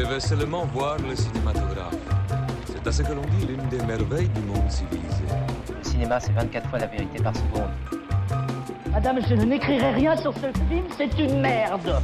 [0.00, 1.94] Je veux seulement voir le cinématographe.
[2.64, 5.24] C'est à ce que l'on dit l'une des merveilles du monde civilisé.
[5.76, 7.68] Le cinéma, c'est 24 fois la vérité par seconde.
[8.90, 12.00] Madame, je n'écrirai rien sur ce film, c'est une merde.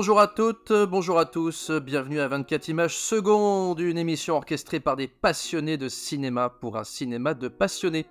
[0.00, 4.96] Bonjour à toutes, bonjour à tous, bienvenue à 24 images secondes, une émission orchestrée par
[4.96, 8.06] des passionnés de cinéma pour un cinéma de passionnés.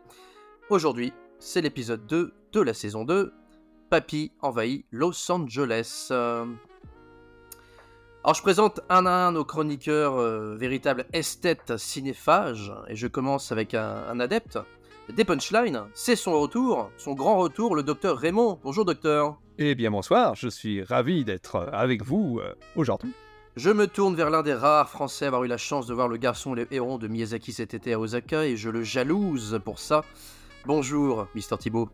[0.70, 3.34] Aujourd'hui, c'est l'épisode 2 de la saison 2,
[3.90, 6.10] Papy envahit Los Angeles.
[6.12, 6.46] Euh,
[8.24, 13.52] Alors je présente un à un nos chroniqueurs, euh, véritables esthètes cinéphages, et je commence
[13.52, 14.60] avec un adepte
[15.16, 15.84] des punchlines.
[15.94, 18.60] C'est son retour, son grand retour, le docteur Raymond.
[18.64, 19.38] Bonjour docteur.
[19.58, 23.12] Eh bien bonsoir, je suis ravi d'être avec vous euh, aujourd'hui.
[23.58, 26.08] Je me tourne vers l'un des rares Français à avoir eu la chance de voir
[26.08, 29.60] le garçon et le héron de Miyazaki cet été à Osaka et je le jalouse
[29.66, 30.06] pour ça.
[30.66, 31.90] Bonjour, Mister Thibault.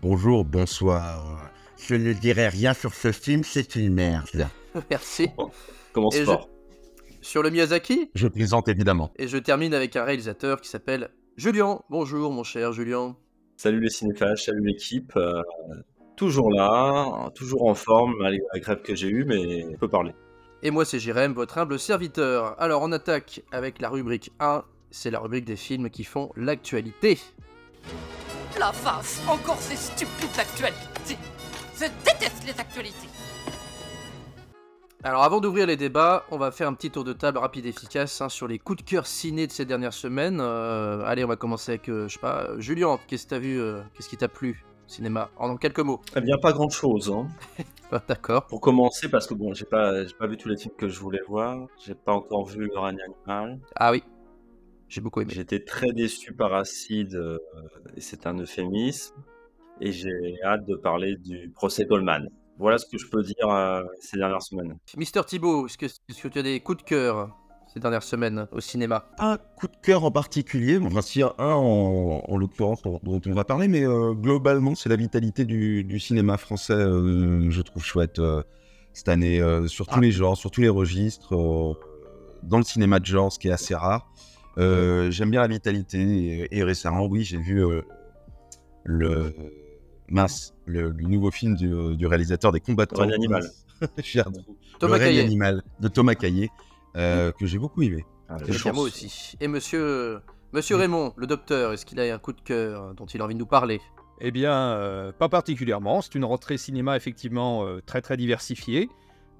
[0.00, 1.50] Bonjour, bonsoir.
[1.76, 4.48] Je ne dirai rien sur ce film, c'est une merde.
[4.90, 5.28] Merci.
[5.92, 6.48] Commence Et je- fort.
[7.22, 9.10] Sur le Miyazaki, Je plaisante évidemment.
[9.16, 11.80] et je termine avec un réalisateur qui s'appelle Julien.
[11.88, 13.16] Bonjour mon cher Julien.
[13.56, 15.16] Salut les cinéphages, salut l'équipe.
[15.16, 15.40] euh,
[16.14, 20.12] toujours là, toujours en forme, malgré la grève que j'ai eue, mais on peut parler.
[20.62, 22.60] Et moi c'est Jérém, votre humble serviteur.
[22.60, 27.18] Alors on attaque avec la rubrique 1, c'est la rubrique des films qui font l'actualité.
[28.58, 31.16] La face, encore ces stupides actualités.
[31.74, 33.08] Je déteste les actualités.
[35.02, 37.70] Alors avant d'ouvrir les débats, on va faire un petit tour de table rapide et
[37.70, 40.40] efficace hein, sur les coups de cœur ciné de ces dernières semaines.
[40.42, 43.38] Euh, allez, on va commencer avec, euh, je sais pas, euh, Julien, qu'est-ce que t'as
[43.38, 46.02] vu, euh, qu'est-ce qui t'a plu cinéma En quelques mots?
[46.16, 47.10] Eh bien, pas grand chose.
[47.10, 47.26] Hein.
[47.92, 48.46] Ah, D'accord.
[48.46, 51.22] Pour commencer, parce que bon, j'ai pas, pas vu tous les films que je voulais
[51.26, 51.66] voir.
[51.84, 53.58] J'ai pas encore vu Le règne animal.
[53.74, 54.04] Ah oui,
[54.88, 55.32] j'ai beaucoup aimé.
[55.34, 57.20] J'étais très déçu par Acide,
[57.96, 59.16] et c'est un euphémisme.
[59.80, 62.28] Et j'ai hâte de parler du procès Goldman.
[62.60, 64.76] Voilà ce que je peux dire euh, ces dernières semaines.
[64.96, 67.34] Mister Thibault, est-ce que, est-ce que tu as des coups de cœur
[67.72, 69.08] ces dernières semaines au cinéma?
[69.18, 72.82] Un coup de cœur en particulier, bon, enfin s'il y a un en, en l'occurrence
[72.82, 77.48] dont on va parler, mais euh, globalement c'est la vitalité du, du cinéma français, euh,
[77.48, 78.42] je trouve chouette euh,
[78.92, 81.74] cette année, euh, sur tous les genres, sur tous les registres, euh,
[82.42, 84.10] dans le cinéma de genre, ce qui est assez rare.
[84.58, 87.82] Euh, J'aime bien la vitalité et, et récemment, oui, j'ai vu euh,
[88.84, 89.32] le
[90.10, 93.04] mince, le, le nouveau film du, du réalisateur des combattants.
[93.04, 93.44] Le animal.
[94.78, 96.50] Thomas le règne animal de Thomas Caillet,
[96.96, 98.04] euh, que j'ai beaucoup aimé.
[98.28, 98.78] Ah, pense.
[98.78, 99.36] aussi.
[99.40, 100.20] Et monsieur,
[100.52, 103.34] monsieur Raymond, le docteur, est-ce qu'il a un coup de cœur dont il a envie
[103.34, 103.80] de nous parler?
[104.20, 106.02] Eh bien, euh, pas particulièrement.
[106.02, 108.88] C'est une rentrée cinéma effectivement euh, très très diversifiée.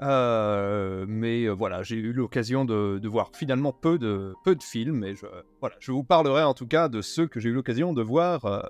[0.02, 4.62] Euh, mais euh, voilà, j'ai eu l'occasion de, de voir finalement peu de, peu de
[4.62, 5.04] films.
[5.04, 5.26] Et je,
[5.60, 8.46] voilà, je vous parlerai en tout cas de ceux que j'ai eu l'occasion de voir
[8.46, 8.60] euh,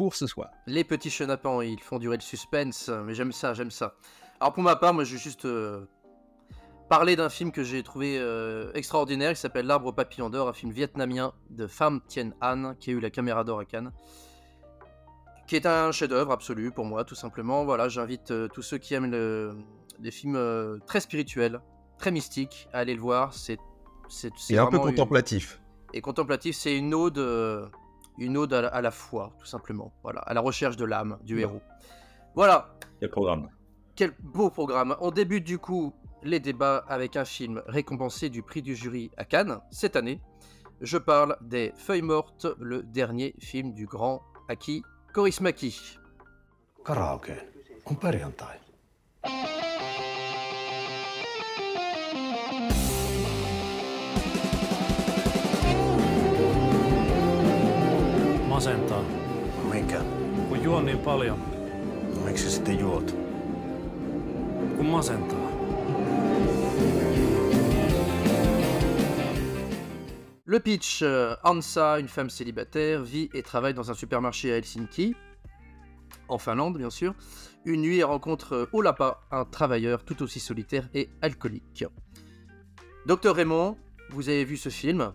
[0.00, 0.48] pour ce soir.
[0.66, 3.96] Les petits chenapans, ils font durer le suspense, mais j'aime ça, j'aime ça.
[4.40, 5.84] Alors pour ma part, moi je vais juste euh,
[6.88, 10.72] parler d'un film que j'ai trouvé euh, extraordinaire, qui s'appelle L'arbre papillon d'or, un film
[10.72, 13.92] vietnamien de Pham Thien An, qui a eu la caméra d'or à Cannes.
[15.46, 17.66] Qui est un chef-d'œuvre absolu pour moi, tout simplement.
[17.66, 19.54] Voilà, j'invite euh, tous ceux qui aiment le-
[19.98, 21.60] des films euh, très spirituels,
[21.98, 23.34] très mystiques, à aller le voir.
[23.34, 23.58] C'est
[24.08, 25.60] c'est c'est Et un peu une- contemplatif.
[25.92, 27.18] et contemplatif, c'est une ode,
[28.20, 29.92] une ode à la, à la foi, tout simplement.
[30.02, 31.42] Voilà, à la recherche de l'âme du Ouais.
[31.42, 31.62] héros.
[32.34, 33.48] Voilà, Quel programme
[33.96, 34.96] quel beau programme.
[35.00, 35.92] On débute du coup
[36.22, 40.22] les débats avec un film récompensé du prix du jury à Cannes cette année.
[40.80, 44.82] Je parle des Feuilles mortes, le dernier film du grand Aki
[45.12, 45.98] Kaurismäki.
[46.82, 47.32] Karaoke
[47.84, 47.94] on
[58.60, 59.04] Masentaa,
[59.72, 60.00] Mikä?
[60.48, 61.38] kun juon niin paljon,
[62.24, 63.16] Miksi sä sitten juot?
[64.76, 65.50] kun masentaa.
[70.46, 75.14] Le pitch, euh, Ansa, une femme célibataire, vit et travaille dans un supermarché à Helsinki,
[76.28, 77.14] en Finlande bien sûr.
[77.64, 81.84] Une nuit, elle rencontre euh, Olapa, un travailleur tout aussi solitaire et alcoolique.
[83.06, 83.78] Docteur Raymond,
[84.10, 85.14] vous avez vu ce film?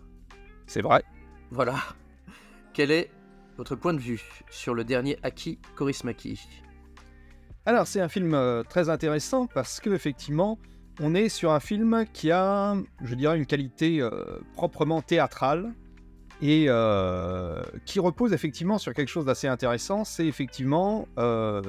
[0.66, 1.04] C'est vrai.
[1.52, 1.76] Voilà.
[2.72, 3.10] Quel est
[3.56, 6.38] votre point de vue sur le dernier Aki Kaurismäki
[7.64, 10.58] Alors, c'est un film euh, très intéressant parce que effectivement,
[11.00, 15.74] on est sur un film qui a, je dirais, une qualité euh, proprement théâtrale
[16.42, 21.08] et euh, qui repose effectivement sur quelque chose d'assez intéressant, c'est effectivement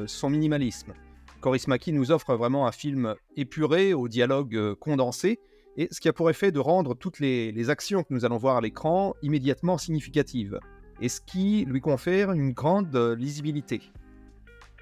[0.08, 0.94] son minimalisme.
[1.40, 5.40] Kaurismäki nous offre vraiment un film épuré, au dialogue condensé,
[5.78, 8.58] et ce qui a pour effet de rendre toutes les actions que nous allons voir
[8.58, 10.60] à l'écran immédiatement significatives,
[11.02, 13.82] et ce qui lui confère une grande euh, lisibilité.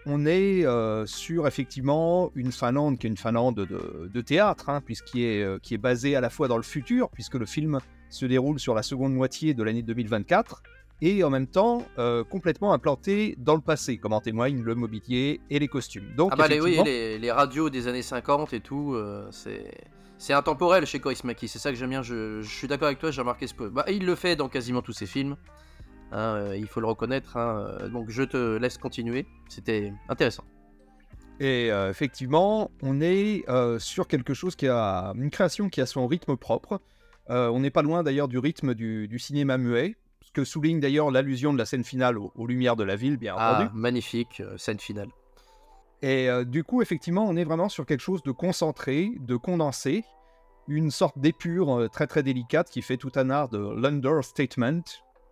[0.07, 4.81] On est euh, sur effectivement une Finlande qui est une Finlande de, de théâtre, hein,
[4.85, 7.79] puisqu'il est, euh, qui est basée à la fois dans le futur, puisque le film
[8.09, 10.61] se déroule sur la seconde moitié de l'année 2024,
[11.01, 15.41] et en même temps euh, complètement implanté dans le passé, comme en témoignent le mobilier
[15.49, 16.05] et les costumes.
[16.15, 18.95] Donc, Ah bah les, oui, effectivement- les, les radios des années 50 et tout,
[19.31, 19.65] c'est
[20.17, 23.11] c'est intemporel chez Korismaki, c'est ça que j'aime bien, je, je suis d'accord avec toi,
[23.11, 23.67] j'ai remarqué ce peu.
[23.69, 25.35] Bah, il le fait dans quasiment tous ses films,
[26.11, 30.43] hein, euh, il faut le reconnaître, hein, euh, donc je te laisse continuer, c'était intéressant.
[31.39, 35.85] Et euh, effectivement, on est euh, sur quelque chose qui a une création qui a
[35.85, 36.79] son rythme propre.
[37.29, 40.79] Euh, on n'est pas loin d'ailleurs du rythme du, du cinéma muet, ce que souligne
[40.79, 43.69] d'ailleurs l'allusion de la scène finale aux, aux lumières de la ville, bien Ah, entendu.
[43.73, 45.09] magnifique, scène finale.
[46.01, 50.03] Et du coup, effectivement, on est vraiment sur quelque chose de concentré, de condensé,
[50.67, 54.81] une sorte d'épure très très délicate qui fait tout un art de l'understatement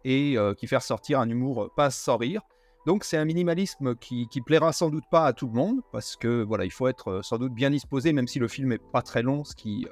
[0.06, 2.42] et euh, qui fait ressortir un humour euh, pas sans rire.
[2.86, 6.44] Donc c'est un minimalisme qui, plaira sans doute pas à tout le monde, parce que
[6.44, 9.02] voilà, il faut être euh, sans doute bien disposé, même si le film est pas
[9.02, 9.86] très long, ce qui,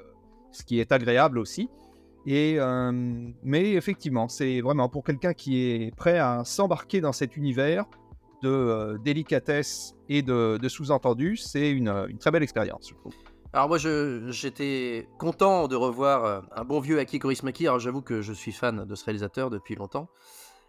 [0.78, 1.70] est agréable aussi.
[2.24, 2.58] Et,
[3.42, 7.84] mais effectivement, c'est vraiment pour quelqu'un qui est prêt à s'embarquer dans cet univers
[8.44, 13.14] de délicatesse et de, sous-entendus, c'est une, une très belle expérience, je trouve.
[13.54, 18.22] Alors moi j'étais content de revoir euh, un bon vieux Aki Kaurismäki, alors j'avoue que
[18.22, 20.08] je suis fan de ce réalisateur depuis longtemps.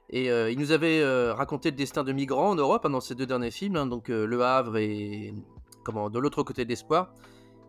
[0.09, 2.99] Et euh, il nous avait euh, raconté le destin de migrants en Europe hein, dans
[2.99, 5.33] ces deux derniers films, hein, donc Le Havre et
[5.85, 7.13] comment de l'autre côté de l'espoir.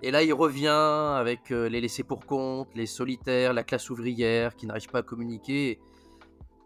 [0.03, 4.67] Et là il revient avec les laissés pour compte, les solitaires, la classe ouvrière qui
[4.67, 5.79] n'arrive pas à communiquer.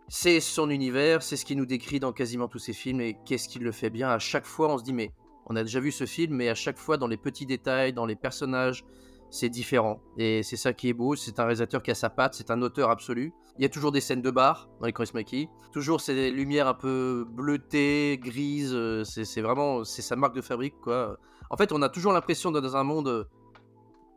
[0.09, 3.47] C'est son univers, c'est ce qu'il nous décrit dans quasiment tous ses films et qu'est-ce
[3.47, 4.09] qu'il le fait bien.
[4.09, 5.13] À chaque fois on se dit mais
[5.49, 8.07] on a déjà vu ce film, mais à chaque fois, dans les petits détails, dans
[8.07, 8.85] les personnages,
[9.31, 10.01] c'est différent.
[10.17, 11.15] Et c'est ça qui est beau.
[11.17, 13.33] C'est un réalisateur qui a sa patte, c'est un auteur absolu.
[13.59, 15.49] Il y a toujours des scènes de bar dans les Korismaki.
[15.73, 18.73] Toujours ces lumières un peu bleutées, grises.
[18.73, 21.19] euh, C'est vraiment c'est sa marque de fabrique, quoi.
[21.51, 23.09] En fait, on a toujours l'impression d'être dans un monde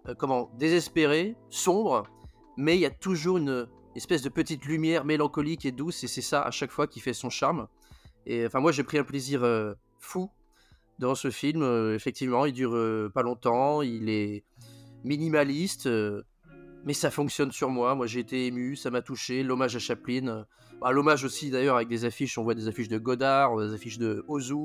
[0.07, 2.04] euh, comment désespéré, sombre,
[2.57, 6.22] mais il y a toujours une espèce de petite lumière mélancolique et douce, et c'est
[6.22, 7.68] ça à chaque fois qui fait son charme.
[8.25, 10.30] Et enfin, moi, j'ai pris un plaisir euh, fou
[11.01, 11.63] dans ce film.
[11.63, 14.45] Euh, effectivement, il dure euh, pas longtemps, il est
[15.03, 16.21] minimaliste, euh,
[16.86, 17.95] mais ça fonctionne sur moi.
[17.95, 19.44] Moi, j'ai été ému, ça m'a touché.
[19.44, 20.45] L'hommage à Chaplin,
[20.80, 22.38] bah, l'hommage aussi d'ailleurs avec des affiches.
[22.38, 24.56] On voit des affiches de Godard, des affiches de Ozu.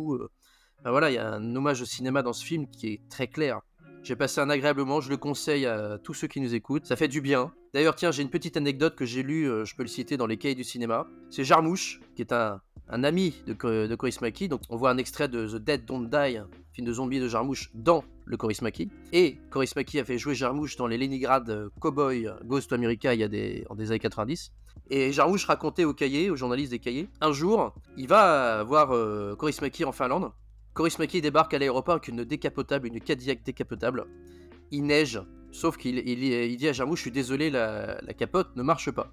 [0.85, 3.61] voilà, il y a un hommage au cinéma dans ce film qui est très clair.
[4.03, 6.87] J'ai passé un agréable moment, je le conseille à tous ceux qui nous écoutent.
[6.87, 7.53] Ça fait du bien.
[7.77, 10.27] D'ailleurs, tiens, j'ai une petite anecdote que j'ai lue, euh, je peux le citer dans
[10.27, 11.07] les cahiers du cinéma.
[11.29, 13.53] C'est Jarmouche, qui est un, ami de,
[13.87, 14.49] de Korismaki.
[14.49, 16.41] Donc, on voit un extrait de The Dead Don't Die,
[16.73, 18.89] film de zombies de Jarmouche, dans le Korismaki.
[19.13, 23.21] Et Korismaki a fait jouer Jarmouche dans les Leningrad euh, Cowboy Ghost to America il
[23.21, 24.53] y a des, en des années 90.
[24.89, 29.37] Et Jarmouche racontait au cahier, aux journalistes des cahiers, un jour, il va voir euh,
[29.37, 30.33] Korismaki en Finlande.
[30.73, 34.07] Korismaki débarque à l'aéroport avec une décapotable, une Cadillac décapotable.
[34.71, 35.21] Il neige,
[35.57, 38.91] sauf qu'il il, il dit à Jarmouche, je suis désolé, la, la capote ne marche
[38.91, 39.13] pas.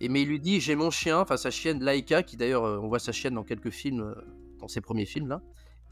[0.00, 2.78] Et mais il lui dit, j'ai mon chien, enfin sa chienne Laika, qui d'ailleurs, euh,
[2.78, 4.14] on voit sa chienne dans quelques films, euh,
[4.58, 5.42] dans ses premiers films là.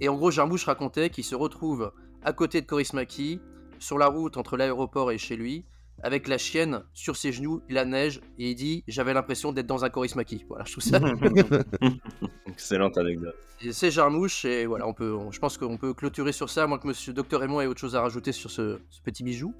[0.01, 1.93] Et en gros, Jarmouche racontait qu'il se retrouve
[2.23, 3.41] à côté de Korismaki,
[3.79, 5.65] sur la route entre l'aéroport et chez lui,
[6.03, 9.85] avec la chienne sur ses genoux, la neige, et il dit, j'avais l'impression d'être dans
[9.85, 10.45] un Korismaki.
[10.49, 11.01] Voilà, je trouve ça.
[12.47, 13.35] Excellente anecdote.
[13.73, 16.67] C'est Jarmouche, et voilà, on peut, on- je pense qu'on peut clôturer sur ça, à
[16.67, 19.55] moins que Monsieur Docteur Raymond ait autre chose à rajouter sur ce, ce petit bijou.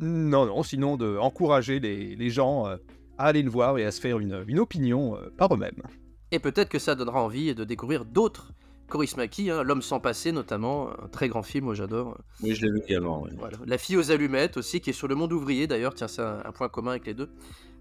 [0.00, 2.76] Non, non, sinon de encourager les, les gens euh,
[3.18, 5.82] à aller le voir et à se faire une, une opinion euh, par eux-mêmes.
[6.30, 8.52] Et peut-être que ça donnera envie de découvrir d'autres
[8.88, 12.18] Korismaki, hein, L'homme sans passé notamment, un très grand film, moi j'adore.
[12.42, 13.22] Oui, je l'ai vu également.
[13.22, 13.30] oui.
[13.38, 13.56] Voilà.
[13.66, 16.42] La fille aux allumettes aussi, qui est sur le monde ouvrier d'ailleurs, tiens, c'est un,
[16.44, 17.30] un point commun avec les deux.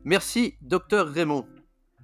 [0.06, 1.46] Merci, Docteur Raymond.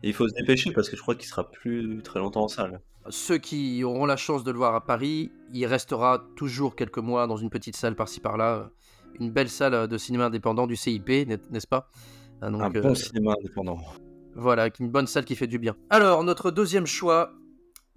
[0.04, 2.48] Et il faut se dépêcher parce que je crois qu'il sera plus très longtemps en
[2.48, 2.82] salle.
[3.10, 7.25] Ceux qui auront la chance de le voir à Paris, il restera toujours quelques mois
[7.28, 8.70] dans une petite salle par-ci par-là,
[9.20, 11.89] une belle salle de cinéma indépendant du CIP, n'est- n'est-ce pas?
[12.42, 13.78] Ah, donc, Un euh, bon cinéma indépendant.
[14.36, 15.75] Voilà, une bonne salle qui fait du bien.
[15.89, 17.34] Alors, notre deuxième choix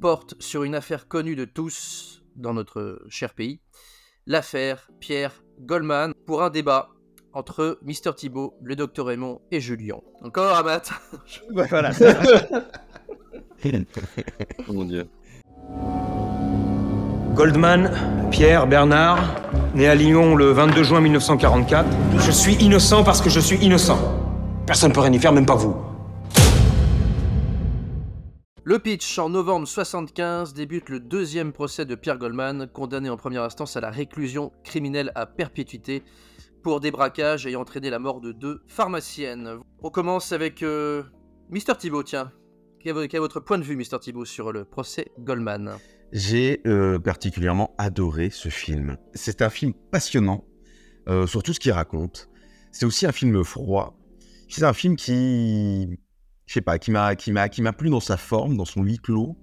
[0.01, 3.61] porte sur une affaire connue de tous dans notre cher pays,
[4.27, 6.89] l'affaire Pierre Goldman, pour un débat
[7.35, 10.01] entre Mister Thibault, le docteur Raymond et Julien.
[10.23, 10.83] Encore, Amat?
[11.55, 11.93] Ouais, voilà.
[14.69, 15.07] Oh mon dieu.
[17.35, 17.91] Goldman,
[18.31, 19.35] Pierre Bernard,
[19.75, 21.89] né à Lyon le 22 juin 1944.
[22.19, 23.99] Je suis innocent parce que je suis innocent.
[24.67, 25.75] Personne ne peut rien y faire, même pas vous.
[28.65, 33.43] Le pitch, en novembre 75, débute le deuxième procès de Pierre Goldman, condamné en première
[33.43, 36.05] instance à la réclusion criminelle à perpétuité
[36.63, 39.59] pour des braquages ayant entraîné la mort de deux pharmaciennes.
[39.83, 41.03] On commence avec euh,
[41.51, 42.31] Mister Thibault, tiens.
[42.79, 45.73] Quel est, votre point de vue, Mister Thibault, sur le procès Goldman?
[46.13, 48.99] J'ai euh, particulièrement adoré ce film.
[49.15, 50.45] C'est un film passionnant
[51.09, 52.29] euh, sur tout ce qu'il raconte.
[52.71, 53.99] C'est aussi un film froid.
[54.51, 55.89] C'est un film qui,
[56.45, 58.83] je sais pas, qui m'a, qui m'a, qui m'a plu dans sa forme, dans son
[58.83, 59.39] huis clos,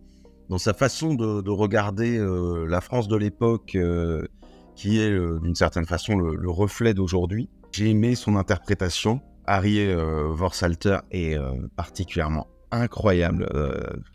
[0.50, 4.28] dans sa façon de, de regarder euh, la France de l'époque, euh,
[4.76, 5.10] qui est
[5.42, 7.50] d'une certaine façon le, le reflet d'aujourd'hui.
[7.72, 9.22] J'ai aimé son interprétation.
[9.46, 9.92] Harry
[10.30, 11.36] Vorsalter est
[11.76, 13.50] particulièrement incroyable.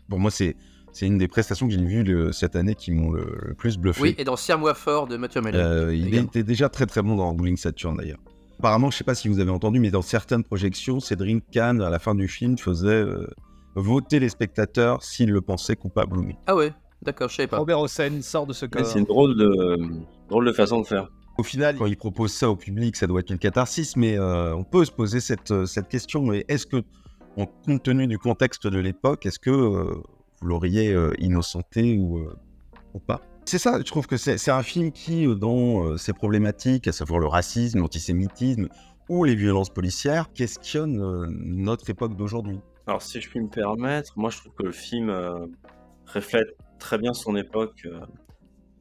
[0.09, 0.55] Pour moi, c'est
[0.95, 3.77] c'est une des prestations que j'ai vues le- cette année qui m'ont le, le plus
[3.77, 4.01] bluffé.
[4.01, 5.57] Oui, et dans Serre-moi fort de Mathieu Mallet.
[5.59, 6.27] Euh, il également.
[6.27, 8.19] était déjà très très bon dans Bowling Saturn d'ailleurs.
[8.59, 11.89] Apparemment, je sais pas si vous avez entendu, mais dans certaines projections, Cédric Kahn, à
[11.89, 13.27] la fin du film, faisait euh,
[13.75, 16.33] voter les spectateurs s'ils le pensaient coupable ou non.
[16.47, 16.71] Ah ouais,
[17.01, 17.57] d'accord, je savais pas.
[17.57, 18.85] Robert Hossein sort de ce corps.
[18.85, 19.77] c'est une drôle de,
[20.29, 21.09] drôle de façon de faire.
[21.37, 24.55] Au final, quand il propose ça au public, ça doit être une catharsis, mais euh,
[24.55, 26.21] on peut se poser cette, cette question.
[26.23, 26.77] Mais est-ce que,
[27.35, 29.95] en compte tenu du contexte de l'époque, est-ce que euh,
[30.45, 32.35] vous l'auriez euh, innocenté ou, euh,
[32.93, 35.97] ou pas C'est ça, je trouve que c'est c'est un film qui, euh, dans euh,
[35.97, 38.67] ses problématiques, à savoir le racisme, l'antisémitisme
[39.09, 42.59] ou les violences policières, questionne euh, notre époque d'aujourd'hui.
[42.85, 45.47] Alors, si je puis me permettre, moi je trouve que le film euh,
[46.05, 46.47] reflète
[46.77, 47.81] très bien son époque.
[47.87, 47.99] euh,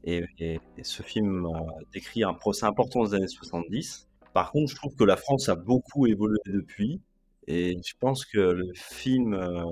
[0.06, 1.50] et, et- et ce film euh,
[1.94, 4.06] décrit un procès important des années 70.
[4.34, 7.00] Par contre, je trouve que la France a beaucoup évolué depuis.
[7.46, 9.64] Et je pense que le film euh,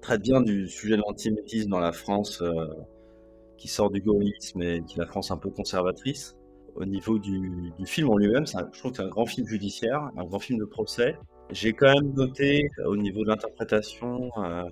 [0.00, 2.66] traite bien du sujet de l'antisémitisme dans la France euh,
[3.56, 6.36] qui sort du gaullisme et qui est la France un peu conservatrice.
[6.74, 10.10] Au niveau du, du film en lui-même, je trouve que c'est un grand film judiciaire,
[10.16, 11.16] un grand film de procès.
[11.50, 14.64] J'ai quand même noté euh, au niveau de l'interprétation euh,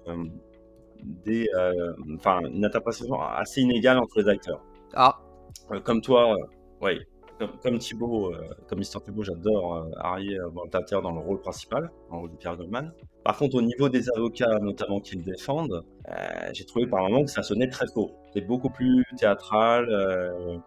[1.24, 1.48] des,
[2.16, 4.62] enfin, une interprétation assez inégale entre les acteurs.
[4.94, 5.18] Ah,
[5.84, 6.36] comme toi,
[6.80, 7.00] oui,
[7.38, 8.38] comme, comme Thibaut, euh,
[8.68, 12.30] comme Mister Thibaut, j'adore euh, Harry euh, Voltater dans le rôle principal, dans le rôle
[12.32, 12.92] de Pierre Goldman.
[13.24, 16.14] Par contre, au niveau des avocats, notamment qui le défendent, euh,
[16.52, 18.12] j'ai trouvé par moments que ça sonnait très faux.
[18.28, 20.58] C'était beaucoup plus théâtral, euh,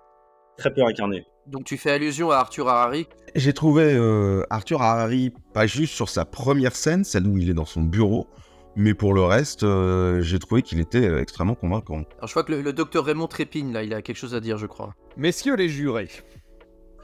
[0.57, 1.25] très peu incarné.
[1.49, 3.07] donc tu fais allusion à Arthur Harari?
[3.35, 7.53] J'ai trouvé euh, Arthur Harari pas juste sur sa première scène, celle où il est
[7.53, 8.27] dans son bureau,
[8.75, 12.03] mais pour le reste, euh, j'ai trouvé qu'il était euh, extrêmement convaincant.
[12.17, 14.39] Alors je crois que le, le docteur Raymond Trépine, là, il a quelque chose à
[14.39, 14.93] dire, je crois.
[15.17, 16.09] Messieurs les jurés.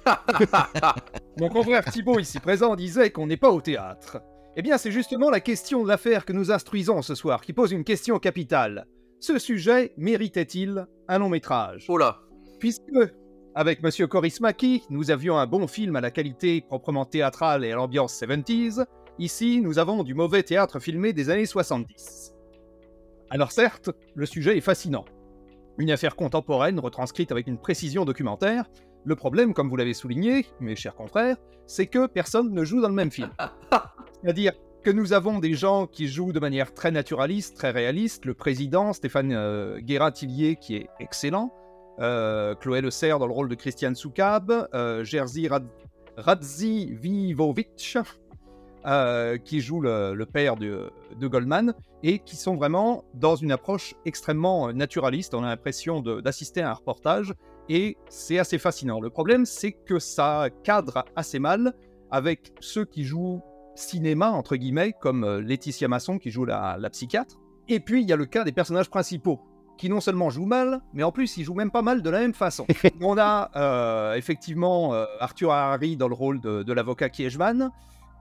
[1.39, 4.21] Mon confrère Thibault, ici présent, disait qu'on n'est pas au théâtre.
[4.57, 7.71] Eh bien, c'est justement la question de l'affaire que nous instruisons ce soir qui pose
[7.71, 8.87] une question capitale.
[9.19, 11.85] Ce sujet méritait-il un long métrage?
[11.89, 12.19] Oh là
[12.59, 12.83] Puisque,
[13.53, 17.75] avec Monsieur Korismaki, nous avions un bon film à la qualité proprement théâtrale et à
[17.75, 18.85] l'ambiance 70s,
[19.19, 22.33] ici nous avons du mauvais théâtre filmé des années 70.
[23.29, 25.05] Alors certes, le sujet est fascinant.
[25.77, 28.69] Une affaire contemporaine retranscrite avec une précision documentaire.
[29.05, 32.89] Le problème, comme vous l'avez souligné, mes chers confrères, c'est que personne ne joue dans
[32.89, 33.29] le même film.
[34.23, 38.25] C'est-à-dire que nous avons des gens qui jouent de manière très naturaliste, très réaliste.
[38.25, 41.53] Le président, Stéphane euh, Guérin-Tillier, qui est excellent.
[41.99, 44.67] Euh, Chloé Le Serre dans le rôle de Christiane Soukab.
[44.73, 45.69] Euh, Jerzy Rad-
[46.17, 47.97] Radzivivovic,
[48.85, 53.51] euh, qui joue le, le père de, de Goldman, et qui sont vraiment dans une
[53.51, 55.33] approche extrêmement naturaliste.
[55.33, 57.33] On a l'impression d'assister à un reportage,
[57.69, 58.99] et c'est assez fascinant.
[58.99, 61.73] Le problème, c'est que ça cadre assez mal
[62.11, 63.41] avec ceux qui jouent
[63.75, 67.37] cinéma, entre guillemets, comme euh, Laetitia Masson qui joue la, la psychiatre.
[67.67, 69.41] Et puis, il y a le cas des personnages principaux,
[69.77, 72.19] qui non seulement jouent mal, mais en plus, ils jouent même pas mal de la
[72.19, 72.65] même façon.
[73.01, 77.71] On a euh, effectivement euh, Arthur Harari dans le rôle de, de l'avocat Kiechman,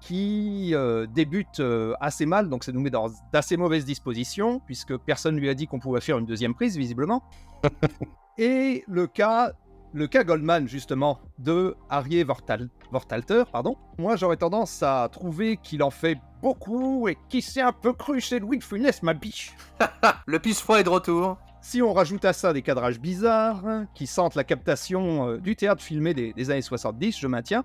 [0.01, 1.63] qui euh, débute
[2.01, 5.67] assez mal, donc ça nous met dans d'assez mauvaises dispositions, puisque personne lui a dit
[5.67, 7.23] qu'on pouvait faire une deuxième prise, visiblement.
[8.39, 9.53] Et le cas,
[9.93, 13.77] le cas Goldman, justement, de Harry Vortal, Vortalter, pardon.
[13.99, 18.21] Moi, j'aurais tendance à trouver qu'il en fait beaucoup et qu'il s'est un peu cru
[18.21, 19.55] chez Louis de Funès, ma biche.
[20.27, 21.39] Le pisse froid est de retour.
[21.61, 25.57] Si on rajoute à ça des cadrages bizarres, hein, qui sentent la captation euh, du
[25.57, 27.65] théâtre filmé des, des années 70, je maintiens,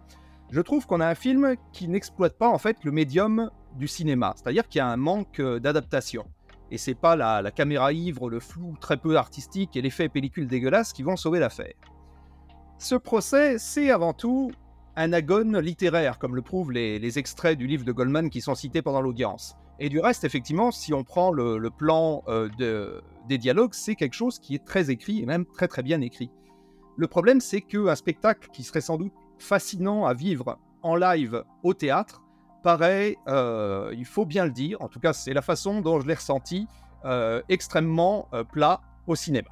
[0.52, 4.34] je trouve qu'on a un film qui n'exploite pas en fait le médium du cinéma,
[4.36, 6.26] c'est-à-dire qu'il y a un manque euh, d'adaptation.
[6.72, 10.94] Et c'est pas la, caméra ivre, le flou très peu artistique et l'effet pellicule dégueulasse
[10.94, 11.74] qui vont sauver l'affaire.
[12.78, 14.52] Ce procès, c'est avant tout
[14.96, 18.82] un agone littéraire, comme le prouvent les, extraits du livre de Goldman qui sont cités
[18.82, 19.56] pendant l'audience.
[19.80, 24.14] Et du reste, effectivement, si on prend le, plan euh, de- des dialogues, c'est quelque
[24.14, 26.30] chose qui est très écrit et même très très bien écrit.
[26.98, 31.74] Le problème, c'est qu'un spectacle qui serait sans doute fascinant à vivre en live au
[31.74, 32.22] théâtre
[32.64, 36.08] paraît, euh, il faut bien le dire, en tout cas c'est la façon dont je
[36.08, 36.68] l'ai ressenti,
[37.06, 39.50] euh, extrêmement euh, plat au cinéma.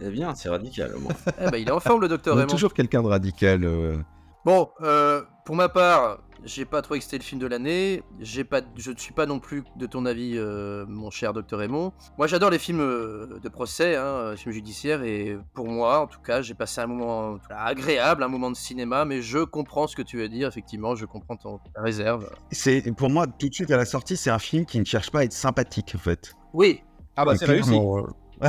[0.00, 1.12] Eh bien, c'est radical au moins.
[1.40, 2.48] Eh ben, il est en forme, le docteur Raymond.
[2.48, 3.62] toujours quelqu'un de radical.
[3.64, 3.96] euh.
[4.44, 8.02] Bon, euh, Pour ma part, j'ai pas trouvé que c'était le film de l'année.
[8.20, 11.60] J'ai pas, je ne suis pas non plus de ton avis, euh, mon cher Docteur
[11.60, 11.92] Raymond.
[12.18, 16.06] Moi, j'adore les films euh, de procès, hein, les films judiciaires, et pour moi, en
[16.06, 19.04] tout cas, j'ai passé un moment agréable, un moment de cinéma.
[19.04, 20.48] Mais je comprends ce que tu veux dire.
[20.48, 22.28] Effectivement, je comprends ton ta réserve.
[22.50, 25.10] C'est pour moi tout de suite à la sortie, c'est un film qui ne cherche
[25.10, 26.34] pas à être sympathique en fait.
[26.52, 26.82] Oui.
[27.16, 27.74] Ah bah c'est réussi.
[27.74, 28.48] Euh,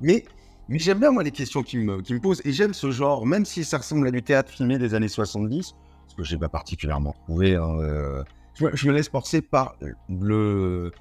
[0.00, 0.24] mais
[0.68, 3.24] mais j'aime bien moi les questions qu'il me, qu'il me pose et j'aime ce genre,
[3.24, 5.74] même si ça ressemble à du théâtre filmé des années 70,
[6.08, 7.56] ce que j'ai pas particulièrement trouvé.
[7.56, 8.22] hein, euh,
[8.54, 9.76] je, me- je me laisse porter par
[10.08, 10.92] le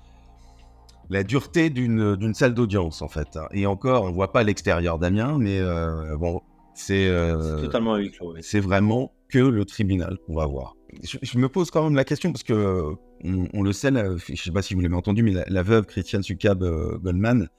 [1.10, 3.38] la dureté d'une d'une salle d'audience en fait.
[3.38, 3.48] hein.
[3.52, 6.42] Et encore, on voit pas l'extérieur d'Amiens, mais euh, bon,
[6.74, 7.98] c'est euh, totalement
[8.42, 10.76] c'est vraiment que le tribunal qu'on va voir.
[11.04, 12.94] Je, je me pose quand même la question parce que
[13.24, 15.62] on, on le sait, la- je sais pas si vous l'avez entendu, mais la, la
[15.64, 17.50] veuve Christiane Sucab euh, Goldman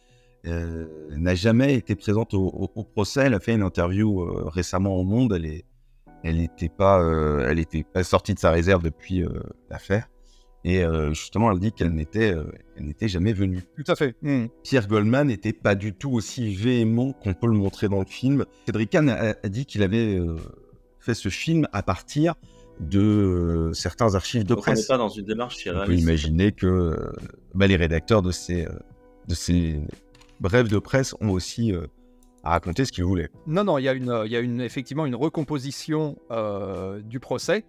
[0.46, 0.86] euh,
[1.16, 3.22] n'a jamais été présente au, au- au procès.
[3.26, 5.32] Elle a fait une interview euh, récemment au Monde.
[5.34, 5.64] Elle est,
[6.28, 9.28] elle n'était pas, euh, elle était pas sortie de sa réserve depuis euh,
[9.70, 10.08] l'affaire.
[10.64, 12.44] Et euh, justement, elle dit qu'elle n'était, euh,
[12.76, 13.62] elle n'était jamais venue.
[13.76, 14.16] Tout à fait.
[14.22, 14.46] Hmm.
[14.64, 18.44] Pierre Goldman n'était pas du tout aussi véhément qu'on peut le montrer dans le film.
[18.66, 20.36] Cédric Kahn a, a dit qu'il avait euh,
[20.98, 22.34] fait ce film à partir
[22.80, 24.86] de euh, certains archives de Donc on n'est presse.
[24.86, 27.12] pas dans une démarche qui On peut imaginer que euh,
[27.54, 28.70] bah, les rédacteurs de ces, euh,
[29.28, 29.80] de ces
[30.40, 31.86] brèves de presse ont aussi euh,
[32.46, 33.30] à raconter ce qu'ils voulaient.
[33.46, 37.18] Non, non, il y a, une, il y a une, effectivement une recomposition euh, du
[37.18, 37.64] procès,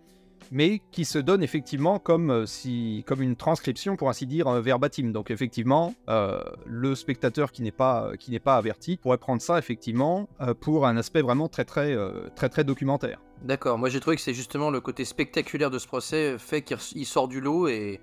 [0.52, 4.62] mais qui se donne effectivement comme, euh, si, comme une transcription, pour ainsi dire, euh,
[4.62, 5.12] verbatim.
[5.12, 9.58] Donc effectivement, euh, le spectateur qui n'est pas, qui n'est pas averti pourrait prendre ça
[9.58, 13.20] effectivement euh, pour un aspect vraiment très très, euh, très, très documentaire.
[13.44, 13.78] D'accord.
[13.78, 17.28] Moi, j'ai trouvé que c'est justement le côté spectaculaire de ce procès fait qu'il sort
[17.28, 18.00] du lot et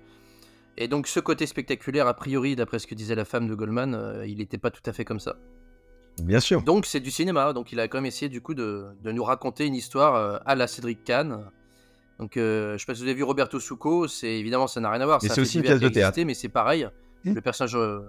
[0.77, 3.95] et donc ce côté spectaculaire, a priori, d'après ce que disait la femme de Goldman,
[3.95, 5.37] euh, il n'était pas tout à fait comme ça.
[6.21, 6.61] Bien sûr.
[6.61, 9.23] Donc c'est du cinéma, donc il a quand même essayé du coup de, de nous
[9.23, 11.45] raconter une histoire euh, à la Cédric Kahn.
[12.19, 14.89] Donc euh, je sais pas si vous avez vu Roberto Succo, c'est évidemment ça n'a
[14.89, 15.21] rien à voir.
[15.21, 16.19] C'est a aussi une pièce de a existé, théâtre.
[16.25, 16.87] mais c'est pareil.
[17.23, 18.01] Le personnage, euh,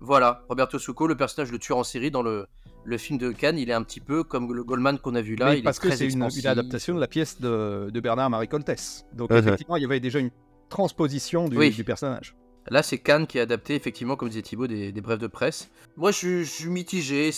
[0.00, 2.46] voilà, Roberto Succo, le personnage le tueur en série dans le,
[2.84, 5.36] le film de Cannes, il est un petit peu comme le Goldman qu'on a vu
[5.36, 5.50] là.
[5.50, 9.04] Mais il parce est que c'est une, adaptation de la pièce de, de Bernard-Marie Coltès.
[9.12, 10.30] Donc effectivement, il y avait déjà une
[10.70, 11.70] transposition du, Oui.
[11.70, 12.34] du personnage.
[12.70, 15.68] Là, c'est Cannes qui a adapté, effectivement, comme disait Thibaut, des, des brèves de presse.
[15.96, 17.30] Moi, je, suis- je suis mitigé,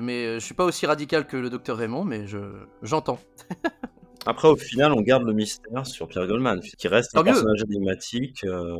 [0.00, 2.38] mais euh, je suis pas aussi radical que le docteur Raymond, mais je
[2.82, 3.20] j'entends.
[4.26, 7.30] Après, au final, on garde le mystère sur Pierre Goldman, qui reste Tant un mieux.
[7.32, 8.42] personnage énigmatique.
[8.44, 8.78] euh,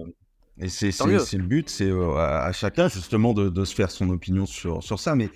[0.60, 4.08] Et c'est le but, c'est euh, à, à chacun justement de, de se faire son
[4.10, 5.14] opinion sur, sur ça.
[5.14, 5.28] Mais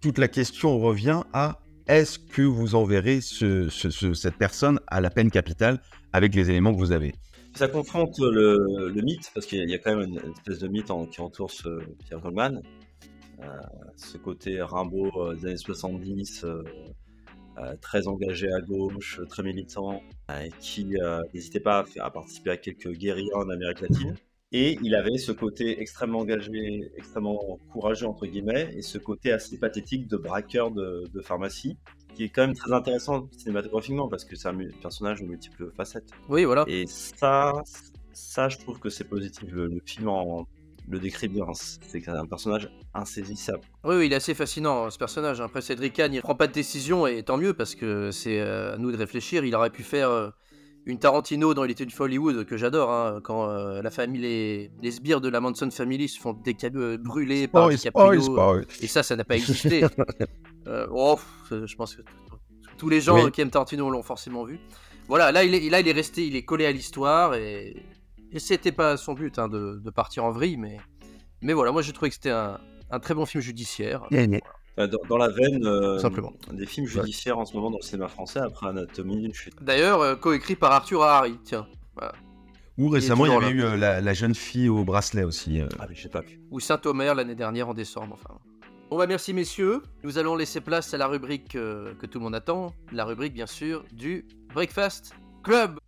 [0.00, 5.00] toute la question revient à est-ce que vous enverrez ce- ce- ce- cette personne à
[5.00, 5.80] la peine capitale
[6.12, 7.14] avec les éléments que vous avez?
[7.54, 10.90] Ça confronte le, le mythe, parce qu'il y a- quand même une, espèce de mythe
[10.90, 11.68] en- qui entoure ce
[12.04, 12.62] Pierre Goldman.
[13.42, 13.46] Euh,
[13.96, 16.62] ce côté Rimbaud euh, des années 70, euh,
[17.58, 20.02] euh, très engagé à gauche, très militant,
[20.60, 20.86] qui
[21.34, 24.14] n'hésitait pas à, faire- à participer à quelques guérillas en Amérique latine.
[24.54, 29.58] Et il avait ce côté extrêmement engagé, extrêmement courageux, entre guillemets, et ce côté assez
[29.58, 31.76] pathétique de braqueur de, de pharmacie,
[32.14, 36.10] qui est quand même très intéressant cinématographiquement, parce que c'est un personnage aux multiples facettes.
[36.28, 36.64] Oui, voilà.
[36.68, 37.52] Et ça,
[38.12, 39.44] ça, je trouve que c'est positif.
[39.50, 40.46] Le, le film en-
[40.88, 41.44] le décrit bien.
[41.54, 43.60] C'est un personnage insaisissable.
[43.84, 45.40] Oui, oui, il est assez fascinant, ce personnage.
[45.40, 48.74] Après, Cédric Kahn, il prend pas de décision, et tant mieux, parce que c'est euh,
[48.74, 49.44] à nous de réfléchir.
[49.44, 50.30] Il aurait pu faire euh,
[50.84, 54.20] une Tarantino dans Il était une fois Hollywood, que j'adore, hein, quand euh, la famille,
[54.22, 58.20] les, les sbires de la Manson Family se font décab- brûler par Spoil, DiCaprio.
[58.20, 58.66] spoil, spoil.
[58.82, 59.84] Et ça, ça n'a pas existé.
[60.66, 62.02] Euh, oh, pff, je pense que
[62.78, 63.22] tous les gens Oui.
[63.26, 64.58] euh, qui aiment Tarantino l'ont forcément vu.
[65.08, 67.76] Voilà, là il, est, là, il est resté, il est collé à l'histoire, et,
[68.30, 70.78] et c'était pas son but hein, de, de partir en vrille, mais,
[71.40, 72.58] mais voilà, moi j'ai trouvé que c'était un,
[72.90, 74.02] un très bon film judiciaire.
[74.78, 76.32] Euh, Dans, dans la veine euh, Simplement.
[76.52, 79.54] des films judiciaires en ce moment dans le cinéma français, après Anatomie d'une chute.
[79.62, 81.66] D'ailleurs, euh, coécrit par Arthur Harari, tiens.
[81.94, 82.12] Voilà.
[82.78, 83.50] Ou récemment, il y avait là.
[83.50, 85.60] eu euh, la, la jeune fille au bracelet aussi.
[85.60, 85.68] euh.
[85.78, 86.40] Ah, mais j'ai pas vu.
[86.50, 88.38] Ou Saint-Omer l'année dernière en décembre, enfin.
[88.92, 92.24] Bon bah merci messieurs, nous allons laisser place à la rubrique euh, que tout le
[92.24, 95.78] monde attend, la rubrique bien sûr du Breakfast Club.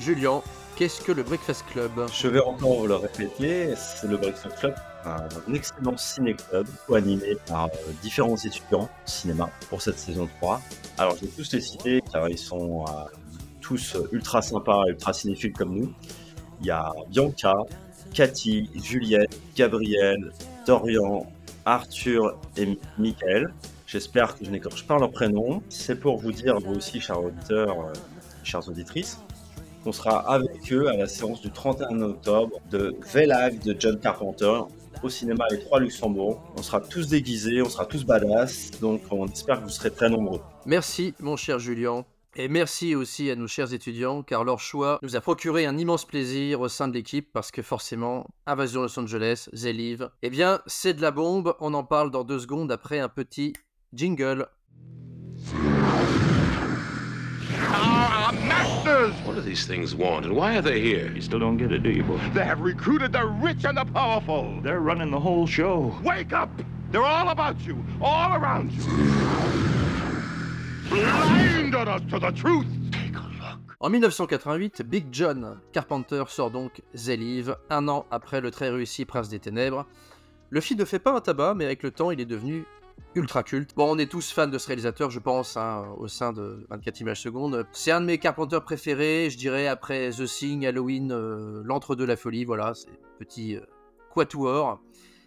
[0.00, 0.42] Julien,
[0.74, 1.92] qu'est-ce que le Breakfast Club?
[2.12, 4.74] Je vais encore vous le répéter, c'est le Breakfast Club,
[5.04, 10.60] un excellent ciné-club animé par euh, différents étudiants cinéma pour cette saison 3.
[10.98, 13.04] Alors je vais tous les citer car ils sont euh,
[13.60, 15.94] tous ultra sympas, ultra cinéphiles comme nous.
[16.62, 17.54] Il y a Bianca,
[18.14, 20.32] Cathy, Juliette, Gabriel,
[20.64, 21.26] Dorian,
[21.64, 23.52] Arthur et Michael.
[23.88, 25.60] J'espère que je n'écorche pas leur prénom.
[25.68, 27.92] C'est pour vous dire, vous aussi, chers auditeurs, euh,
[28.44, 29.18] chères auditrices,
[29.82, 33.98] qu'on sera avec eux à la séance du 31 octobre de The Live de John
[33.98, 34.60] Carpenter,
[35.02, 36.40] au cinéma Les Trois Luxembourg.
[36.56, 40.08] On sera tous déguisés, on sera tous badass, donc on espère que vous serez très
[40.08, 40.40] nombreux.
[40.64, 42.04] Merci, mon cher Julien.
[42.34, 46.06] Et merci aussi à nos chers étudiants, car leur choix nous a procuré un immense
[46.06, 50.60] plaisir au sein de l'équipe, parce que forcément, Invasion Los Angeles, The Live, eh bien,
[50.66, 53.52] c'est de la bombe, on en parle dans deux secondes après un petit
[53.92, 54.46] jingle.
[57.70, 59.12] Our masters!
[59.26, 61.12] What do these things want, and why are they here?
[61.14, 62.18] You still don't get it, do you, boy?
[62.32, 64.58] They have recruited the rich and the powerful.
[64.62, 65.94] They're running the whole show.
[66.02, 66.48] Wake up!
[66.92, 69.71] They're all about you, all around you.
[73.80, 79.04] En 1988, Big John Carpenter sort donc The Live, un an après le très réussi
[79.04, 79.86] Prince des Ténèbres.
[80.50, 82.64] Le film ne fait pas un tabac, mais avec le temps, il est devenu
[83.14, 83.74] ultra culte.
[83.74, 87.00] Bon, on est tous fans de ce réalisateur, je pense, hein, au sein de 24
[87.00, 87.66] images secondes.
[87.72, 92.04] C'est un de mes Carpenter préférés, je dirais, après The Thing, Halloween, euh, L'Entre de
[92.04, 93.60] la Folie, voilà, c'est petit euh,
[94.12, 94.80] quatuor.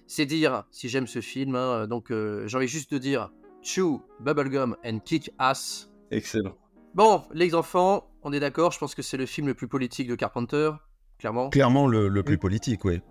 [0.07, 3.31] C'est dire si j'aime ce film, hein, donc euh, j'ai envie juste de dire
[3.65, 5.89] Chew, Bubblegum and Kick Ass.
[6.11, 6.53] Excellent.
[6.93, 10.07] Bon, les enfants, on est d'accord, je pense que c'est le film le plus politique
[10.07, 10.71] de Carpenter,
[11.17, 11.49] clairement.
[11.49, 13.01] Clairement le, le plus politique, oui.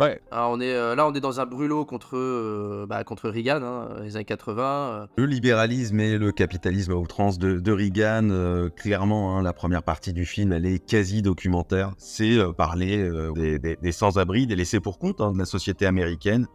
[0.00, 0.20] Ouais.
[0.32, 3.62] Ah, on est, euh, là, on est dans un brûlot contre, euh, bah, contre Reagan,
[3.62, 4.62] hein, les années 80.
[4.62, 5.06] euh.
[5.16, 9.82] Le libéralisme et le capitalisme à outrance de, de Reagan, euh, clairement, hein, la première
[9.84, 11.92] partie du film, elle est quasi documentaire.
[11.98, 15.44] C'est euh, parler euh, des, des- des sans-abri, des laissés pour compte hein, de la
[15.44, 16.46] société américaine.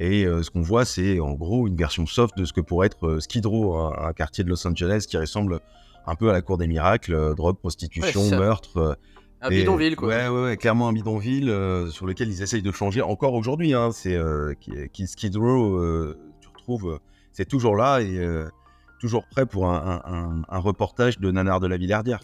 [0.00, 2.86] Et euh, ce qu'on voit, c'est en gros une version soft de ce que pourrait
[2.86, 5.58] être euh, Skid Row, un, un quartier de Los Angeles qui ressemble
[6.06, 8.76] un peu à la cour des miracles, euh, drogue, prostitution, Ouais, meurtre.
[8.76, 8.94] euh,
[9.40, 10.08] Un et- bidonville, quoi.
[10.08, 11.52] Ouais, ouais, ouais, clairement un bidonville
[11.90, 13.74] sur lequel ils essayent de changer encore aujourd'hui.
[13.74, 14.16] Hein, c'est
[14.60, 15.80] qui, qui- Skid Row,
[16.40, 16.98] tu retrouves,
[17.32, 18.20] c'est toujours là et
[19.00, 22.20] toujours prêt pour un, un- un- un reportage de Nanar de la Villardière.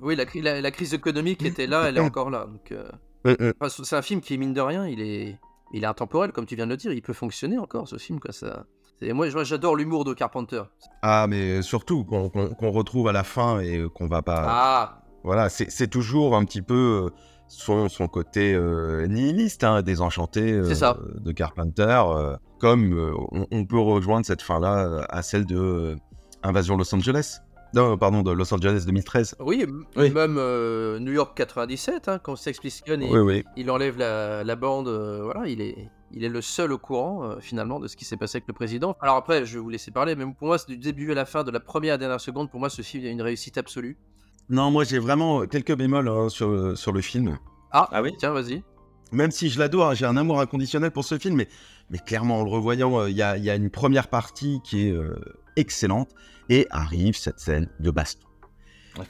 [0.00, 2.46] Oui, la, cri- la- la crise économique était là, elle est encore là.
[2.46, 2.72] Donc,
[3.26, 3.52] euh.
[3.60, 5.36] enfin, c'est un film qui, mine de rien, il est,
[5.76, 6.92] il est intemporel, comme tu viens de le dire.
[6.92, 8.20] Il peut fonctionner encore, ce film.
[8.20, 8.64] Quoi, ça...
[9.00, 10.62] c'est- Moi, j'adore l'humour de Carpenter.
[11.02, 14.44] Ah, mais surtout qu'on retrouve à la fin et qu'on va pas.
[14.46, 17.10] Ah, Voilà, c'est toujours un petit peu euh,
[17.48, 20.96] son, son côté euh, nihiliste, hein, désenchanté euh, ça.
[21.20, 22.02] de Carpenter.
[22.06, 25.96] euh, comme euh, on, on peut rejoindre cette fin-là euh, à celle de euh,
[26.42, 27.38] Invasion Los Angeles.
[27.74, 29.36] Non, pardon, de Los Angeles 2013.
[29.40, 30.10] oui, Oui.
[30.10, 33.44] même euh, New York 97, hein, quand Sex Pistols, il, Oui, oui.
[33.56, 35.76] il enlève la, la bande, euh, voilà, il est,
[36.12, 38.54] il est le seul au courant, euh, finalement, de ce qui s'est passé avec le
[38.54, 38.96] président.
[39.00, 41.24] Alors après, je vais vous laisser parler, mais pour moi, c'est du début à la
[41.24, 43.58] fin, de la première à la dernière seconde, pour moi, ce film est une réussite
[43.58, 43.96] absolue.
[44.50, 47.38] Non, moi j'ai vraiment quelques bémols hein, sur, sur le film.
[47.72, 48.12] Ah, Ah oui?
[48.18, 48.62] tiens, vas-y.
[49.14, 51.48] Même si je l'adore, hein, j'ai un amour inconditionnel pour ce film, mais,
[51.90, 54.60] mais clairement, en le revoyant, euh, il y, a, il y a une première partie
[54.64, 55.14] qui est euh,
[55.56, 56.10] excellente,
[56.50, 58.26] et arrive cette scène de baston.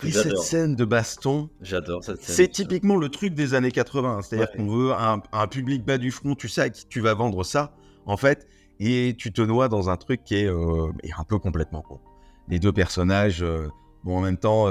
[0.03, 2.37] Et cette scène de baston, J'adore cette scène.
[2.37, 4.23] c'est typiquement le truc des années 80.
[4.23, 4.57] C'est-à-dire Ouais.
[4.57, 7.45] qu'on veut un, un public bas du front, tu sais à qui tu vas vendre
[7.45, 7.75] ça,
[8.07, 8.47] en fait,
[8.81, 12.01] et tu te noies dans un truc qui est, euh, un peu complètement con.
[12.49, 13.45] Les deux personnages,
[14.05, 14.65] bon, en même temps,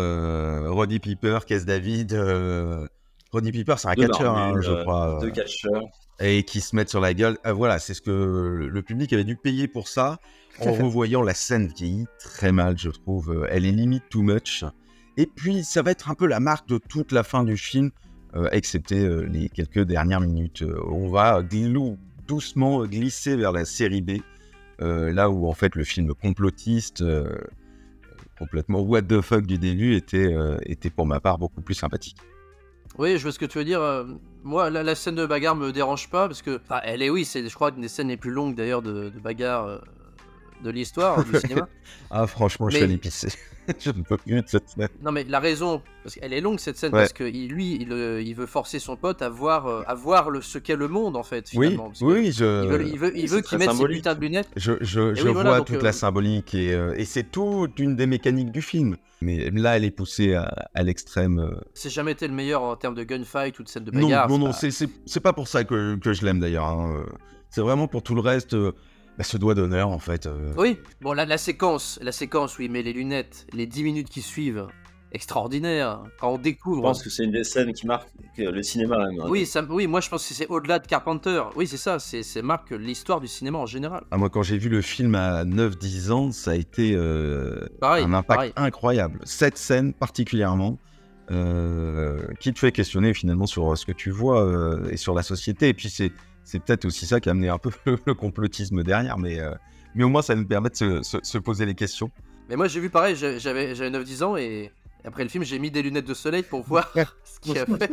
[0.73, 2.13] Roddy Piper, Cass David.
[3.33, 5.17] Euh, Roddy Piper, c'est un Deux catcheur, hein, je euh, crois.
[5.21, 5.83] Deux euh, catcheurs.
[6.19, 7.37] et qui se mettent sur la gueule.
[7.43, 10.19] Ah, voilà, c'est ce que le public avait dû payer pour ça.
[10.59, 13.31] En revoyant la scène vieillit très mal, je trouve.
[13.31, 14.63] Euh, Elle est limite too much.
[15.17, 17.89] Et puis, ça va être un peu la marque de toute la fin du film,
[18.35, 20.61] euh, excepté euh, les quelques dernières minutes.
[20.61, 24.21] Euh, on va glou- doucement glisser vers la série B,
[24.81, 27.35] euh, là où en fait le film complotiste, euh,
[28.37, 32.17] complètement what the fuck du début, était, euh, était pour ma part beaucoup plus sympathique.
[32.97, 33.81] Oui, je vois ce que tu veux dire.
[33.81, 34.03] euh,
[34.43, 37.47] Moi, la, scène de bagarre me dérange pas parce que, enfin, elle est, oui, c'est,
[37.47, 39.77] je crois, une des scènes les plus longues d'ailleurs de, de bagarre euh,
[40.63, 41.67] de l'histoire du cinéma.
[42.15, 43.29] Ah, franchement, je suis allé pisser.
[43.79, 44.87] je ne peux plus de cette scène.
[45.01, 46.99] Non, mais la raison, parce qu'elle est longue cette scène, Ouais.
[47.01, 50.29] parce que lui, il, euh, il veut forcer son pote à voir, euh, à voir
[50.29, 51.45] le, ce qu'est le monde en fait.
[51.55, 52.63] Oui, Finalement, que oui, je.
[52.65, 54.49] Il veut, il veut, il Oui, veut qu'il mette ses putains de lunettes.
[54.55, 57.79] Je, je, je oui, vois voilà, toute euh, la symbolique et, euh, et c'est toute
[57.79, 58.95] une des mécaniques du film.
[59.21, 61.39] Mais là, elle est poussée à, à l'extrême.
[61.39, 61.55] euh.
[61.73, 64.29] C'est jamais été le meilleur en termes de gunfight ou de scène de Non, bagarre.
[64.29, 66.65] non, c'est non, pas- c'est- pas pour ça que, que je l'aime d'ailleurs.
[66.65, 67.05] hein.
[67.49, 68.71] C'est vraiment pour tout le reste, euh,
[69.17, 70.25] bah, ce doigt d'honneur en fait.
[70.25, 70.53] euh.
[70.57, 74.09] Oui, bon, la, la séquence, la séquence où il met les lunettes, les 10 minutes
[74.09, 74.67] qui suivent,
[75.11, 76.01] extraordinaire.
[76.19, 76.81] Quand on Je découvre.
[76.81, 78.97] pense que c'est une des scènes qui marque le cinéma.
[78.97, 79.25] même, hein.
[79.29, 81.43] Oui, ça, oui, moi je pense que c'est au-delà de Carpenter.
[81.55, 84.03] Oui, c'est ça, c'est c'est marque l'histoire du cinéma en général.
[84.11, 88.03] Ah, moi, quand j'ai vu le film à 9-10 ans, ça a été euh, Pareil,
[88.05, 88.53] un impact pareil.
[88.55, 89.19] incroyable.
[89.23, 90.79] Cette scène particulièrement,
[91.31, 95.23] euh, qui te fait questionner finalement sur ce que tu vois euh, et sur la
[95.23, 95.69] société.
[95.69, 96.11] Et puis c'est
[96.43, 97.71] c'est peut-être aussi ça qui a amené un peu
[98.05, 99.53] le complotisme derrière, mais, euh,
[99.95, 102.09] mais au moins ça nous permet de se, se- se poser les questions.
[102.49, 103.39] Mais moi j'ai vu pareil, j'avais
[103.75, 104.71] j'avais 9-10 ans et,
[105.05, 106.89] après le film, j'ai mis des lunettes de soleil pour voir
[107.25, 107.91] ce qu'il a fait.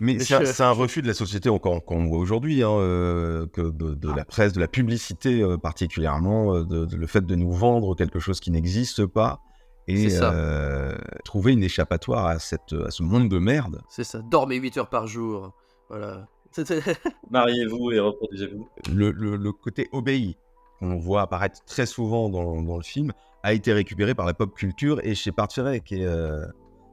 [0.00, 3.46] Mais c'est un, je- c'est un refus de la société qu'on voit aujourd'hui, hein, euh,
[3.56, 7.52] de, de la presse, de la publicité euh, particulièrement, de, de- le fait de nous
[7.52, 9.38] vendre quelque chose qui n'existe pas
[9.86, 13.80] et euh, trouver une échappatoire à, cette, à ce monde de merde.
[13.88, 15.52] C'est ça, dormez 8 heures par jour.
[15.88, 16.26] Voilà.
[17.30, 18.68] Mariez-vous et reproduisez-vous.
[18.92, 20.36] Le, le- le côté obéi
[20.78, 23.12] qu'on voit apparaître très souvent dans, dans le film
[23.42, 26.44] a été récupéré par la pop culture et chez Part Ferret, qui est euh,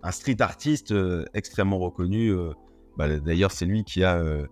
[0.03, 2.29] un street artiste euh, extrêmement reconnu.
[2.31, 2.51] euh,
[2.97, 4.45] bah, D'ailleurs, c'est lui qui a euh,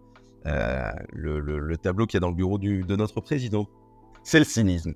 [0.46, 3.68] euh, le, le- le tableau qu'il y a dans le bureau du- de notre président.
[4.24, 4.94] C'est le cynisme.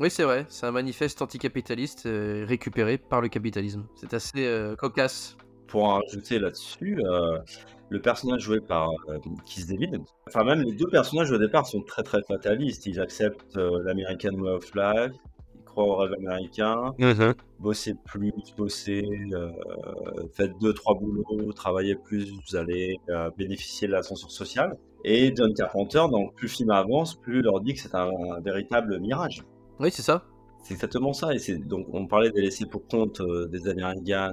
[0.00, 3.86] Oui, c'est vrai, c'est un manifeste anticapitaliste euh, récupéré par le capitalisme.
[3.94, 5.36] C'est assez euh, cocasse.
[5.74, 7.40] Pour en rajouter là-dessus, euh,
[7.88, 11.82] le personnage joué par euh, Keith David, enfin même les deux personnages au départ sont
[11.82, 12.86] très très fatalistes.
[12.86, 15.12] Ils acceptent euh, l'American Way of Life,
[15.56, 16.92] ils croient au rêve américain,
[17.58, 19.50] bossez plus, bossez, euh,
[20.32, 24.76] faites deux trois boulots, travaillez plus, vous allez euh, bénéficier de l'ascenseur social.
[25.02, 28.12] Et John Carpenter, donc plus le film avance, plus il leur dit que c'est un,
[28.36, 29.42] un véritable mirage.
[29.80, 30.22] Oui, c'est ça.
[30.62, 31.34] C'est exactement ça.
[31.34, 34.32] Et c'est donc on parlait des laissés pour compte euh, des Américains,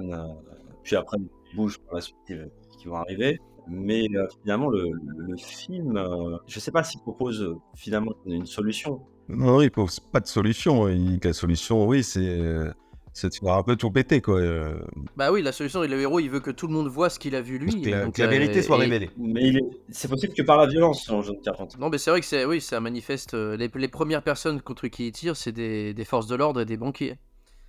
[0.82, 1.18] puis après
[1.52, 2.34] ils bougent par la suite qui,
[2.78, 3.38] qui vont arriver.
[3.68, 4.90] Mais euh, finalement, le,
[5.38, 9.00] film, euh, je sais pas s'il propose euh, finalement une solution.
[9.28, 10.88] Non, il pose pas de solution.
[10.88, 12.72] Il- la solution, oui, c'est euh,
[13.12, 14.40] c'est de faire un peu tout péter, quoi.
[14.40, 14.80] euh.
[15.16, 17.36] Bah oui, la solution, le héros, il veut que tout le monde voit ce qu'il
[17.36, 17.80] a vu lui.
[17.82, 19.10] Que la- donc, que la vérité soit et- révélée.
[19.16, 21.76] Mais il est- c'est possible que par la violence, selon John Carpenter.
[21.78, 23.34] Non, mais c'est vrai que c'est oui, c'est un manifeste.
[23.34, 26.60] euh, les, les premières personnes contre qui il tire, c'est des, des forces de l'ordre
[26.62, 27.16] et des banquiers.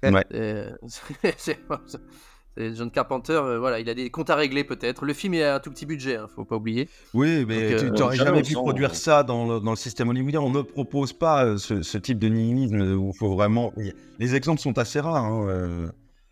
[0.01, 0.25] Ouais.
[0.33, 0.71] Euh,
[2.57, 5.05] John Carpenter, euh, voilà, il a des comptes à régler peut-être.
[5.05, 6.87] Le film il a un tout petit budget, hein, faut pas oublier.
[7.13, 9.59] Oui, mais Donc, tu euh, n'aurais jamais jamais on pu produire euh, ça dans le,
[9.59, 10.41] dans le système hollywoodien.
[10.41, 13.73] On ne propose pas euh, ce, ce type de nihilisme où il faut vraiment.
[14.19, 15.15] Les exemples sont assez rares.
[15.25, 15.87] hein, euh.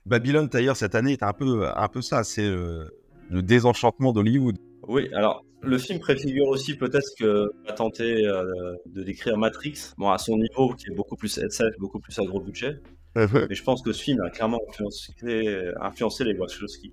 [0.06, 2.24] Babylone, d'ailleurs, cette année est un peu, un peu ça.
[2.24, 2.86] C'est euh,
[3.30, 4.58] le désenchantement d'Hollywood.
[4.88, 8.44] Oui, alors le film préfigure aussi peut-être que va tenter euh,
[8.88, 12.24] de décrire Matrix, bon à son niveau qui est beaucoup plus SF, beaucoup plus à
[12.24, 12.80] gros budget.
[13.16, 15.12] Mais je pense que ce film a clairement influencé,
[15.82, 16.92] influencé les Wachowski.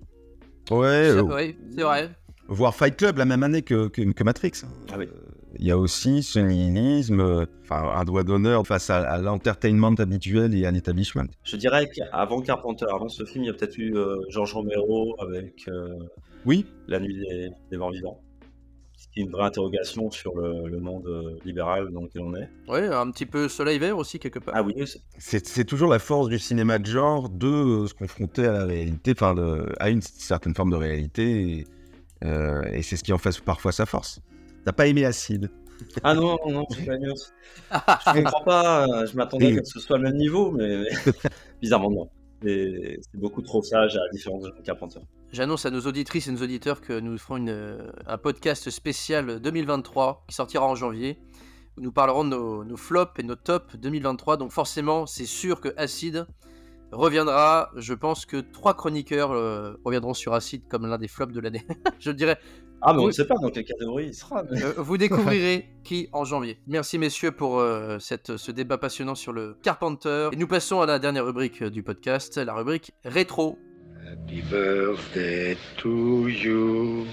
[0.71, 2.09] Ouais, C'est- euh, ouais, c'est vrai.
[2.47, 4.51] voir Fight Club la même année que, que, que Matrix.
[4.91, 5.07] Ah oui.
[5.57, 9.95] Il y a aussi ce nihilisme, euh, enfin un doigt d'honneur face à, à l'entertainment
[9.97, 11.23] habituel et à l'établissement.
[11.43, 15.15] Je dirais qu'avant Carpenter, avant ce film, il y a peut-être eu euh, Georges Romero
[15.19, 15.87] avec euh,
[16.45, 18.21] Oui, La nuit des, des morts vivants.
[18.99, 22.35] Ce qui est une vraie interrogation sur le, le monde euh, libéral dans lequel on
[22.35, 22.49] est.
[22.67, 24.53] Ouais, un petit peu soleil vert aussi quelque part.
[24.57, 24.73] Ah oui,
[25.17, 29.13] c'est- toujours la force du cinéma de genre de euh, se confronter à la réalité,
[29.79, 31.67] à une certaine forme de réalité, et,
[32.25, 34.19] euh, et c'est ce qui en fait parfois sa force.
[34.65, 35.49] T'as pas aimé Acide?
[36.03, 36.97] Ah non, non, non, c'est pas.
[38.13, 40.83] Je comprends pas, je m'attendais à ce que ce soit le même niveau, mais
[41.61, 42.09] bizarrement non.
[42.41, 44.99] C'est beaucoup trop sage à la différence de Carpenter.
[45.31, 50.25] J'annonce à nos auditrices et nos auditeurs que nous ferons euh, un podcast spécial 2023
[50.27, 51.19] qui sortira en janvier.
[51.77, 54.37] Où nous parlerons de nos, flops et nos tops 2023.
[54.37, 56.25] Donc forcément, c'est sûr que Acide
[56.91, 57.71] reviendra.
[57.75, 61.65] Je pense que trois chroniqueurs euh, reviendront sur Acide comme l'un des flops de l'année.
[61.99, 62.39] Je dirais.
[62.81, 64.43] Ah, mais on ne sait pas dans quelle catégorie il sera.
[64.49, 66.59] mais- euh, vous découvrirez qui en janvier.
[66.67, 70.29] Merci messieurs pour euh, cette, ce débat passionnant sur le Carpenter.
[70.31, 73.57] Et nous passons à la dernière rubrique euh, du podcast, la rubrique rétro.
[74.11, 77.05] Happy birthday to you.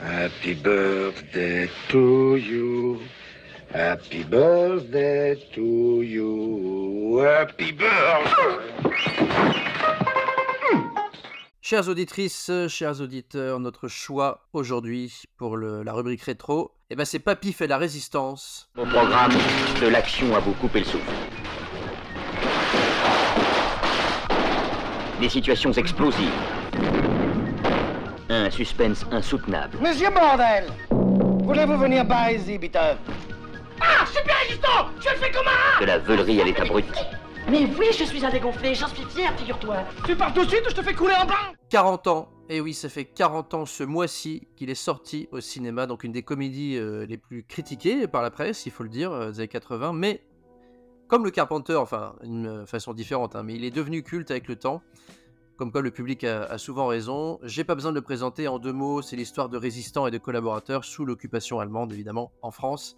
[0.00, 2.98] Happy birthday to you.
[3.74, 7.18] Happy birthday to you.
[7.20, 9.26] Happy birthday.
[11.70, 17.20] Chères auditrices, chers auditeurs, notre choix aujourd'hui pour le- la rubrique rétro, eh ben c'est
[17.20, 18.68] Papy fait la résistance.
[18.76, 19.30] Au programme,
[19.80, 21.12] de l'action à vous couper le souffle.
[25.20, 26.32] Des situations explosives.
[28.28, 29.78] Un suspense insoutenable.
[29.80, 30.64] Monsieur Bordel
[31.44, 32.94] Voulez-vous venir par ici, Peter
[33.80, 36.84] Ah, super résistant Je le fais comme un De la veulerie à l'état brut.
[37.48, 39.76] Mais oui, je suis un dégonflé, j'en suis fier, figure-toi.
[40.04, 41.34] Tu pars tout de suite ou je te fais couler en bain
[41.70, 45.86] 40 ans, et oui, ça fait 40 ans ce mois-ci qu'il est sorti au cinéma,
[45.86, 49.12] donc une des comédies euh, les plus critiquées par la presse, il faut le dire,
[49.12, 50.24] euh, des années 80, mais
[51.06, 54.48] comme le Carpenter, enfin, d'une euh, façon différente, hein, mais il est devenu culte avec
[54.48, 54.82] le temps,
[55.60, 57.38] comme quoi le public a, a souvent raison.
[57.42, 60.16] J'ai pas besoin de le présenter en deux mots, c'est l'histoire de résistants et de
[60.16, 62.96] collaborateurs sous l'occupation allemande, évidemment, en France.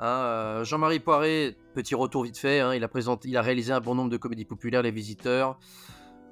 [0.00, 3.74] Hein, euh, Jean-Marie Poiré, petit retour vite fait, hein, il, a présenté, il a réalisé
[3.74, 5.58] un bon nombre de comédies populaires, Les Visiteurs,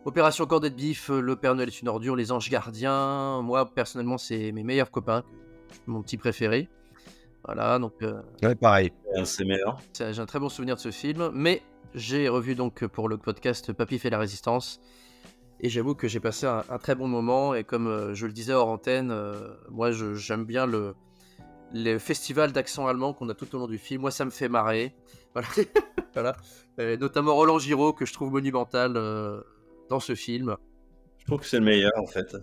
[0.07, 3.43] Opération Cordée de Bif, euh, Le Père Noël est une ordure, Les Anges Gardiens.
[3.43, 5.25] Moi, personnellement, c'est mes meilleurs copains,
[5.87, 6.71] mon petit préféré.
[7.45, 8.95] Voilà, donc euh, Ouais, pareil.
[9.25, 9.79] C'est meilleur.
[9.95, 11.31] j'ai un très bon souvenir de ce film.
[11.35, 11.61] Mais
[11.95, 14.81] j'ai revu donc pour le podcast Papy fait la résistance.
[15.61, 17.55] Et j'avoue que j'ai passé un, un très bon moment.
[17.55, 20.95] Et comme euh, je le disais hors antenne, euh, moi j'aime bien le,
[21.73, 24.03] le festival d'accent allemand qu'on a tout au long du film.
[24.03, 24.95] Moi ça me fait marrer.
[25.35, 25.49] Voilà.
[26.15, 26.37] voilà.
[26.79, 29.43] Et notamment Roland Giraud que je trouve monumental euh,
[29.91, 30.57] dans ce film.
[31.19, 32.35] Je trouve que c'est le meilleur en fait.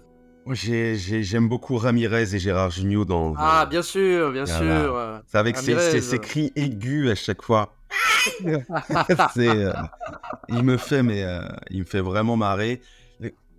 [0.51, 3.33] J'aime beaucoup Ramirez et Gérard Jugnot dans.
[3.37, 4.81] Ah, bien sûr, bien Voilà.
[4.83, 5.21] sûr.
[5.25, 7.75] C'est avec ses, ses- ses cris aigus à chaque fois.
[9.37, 9.73] Euh,
[10.49, 12.81] il me fait, mais euh, il me fait vraiment marrer.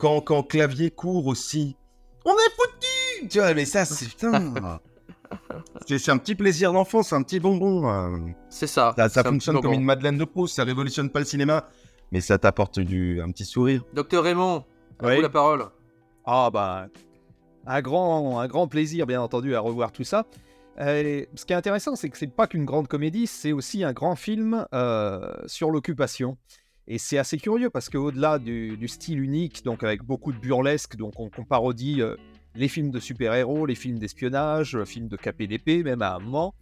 [0.04, 1.78] Quand, quand Clavier court aussi,
[2.26, 3.26] on est foutu.
[3.30, 4.52] Tu vois, mais ça, c'est putain.
[5.86, 7.88] c'est c'est un petit plaisir d'enfant, c'est un petit bonbon.
[7.88, 8.18] euh.
[8.50, 8.94] C'est ça.
[9.08, 10.56] Ça, fonctionne comme une Madeleine de Proust.
[10.56, 11.70] Ça révolutionne pas le cinéma,
[12.12, 13.82] mais ça t'apporte du un petit sourire.
[13.94, 14.66] Docteur Raymond,
[14.98, 15.16] à Oui.
[15.16, 15.64] vous la parole.
[16.26, 16.88] Ah bah,
[17.66, 20.26] un grand, un grand plaisir bien entendu à revoir tout ça.
[20.80, 23.94] Euh, ce qui est intéressant, c'est que c'est pas qu'une grande comédie, c'est aussi un
[23.94, 26.36] grand film euh, sur l'occupation.
[26.86, 31.14] Et c'est assez curieux parce qu'au-delà du, style unique, donc avec beaucoup de burlesque, donc
[31.18, 32.16] on, parodie euh,
[32.54, 36.54] les films de super-héros, les films d'espionnage, le film de KPDP, même à un moment.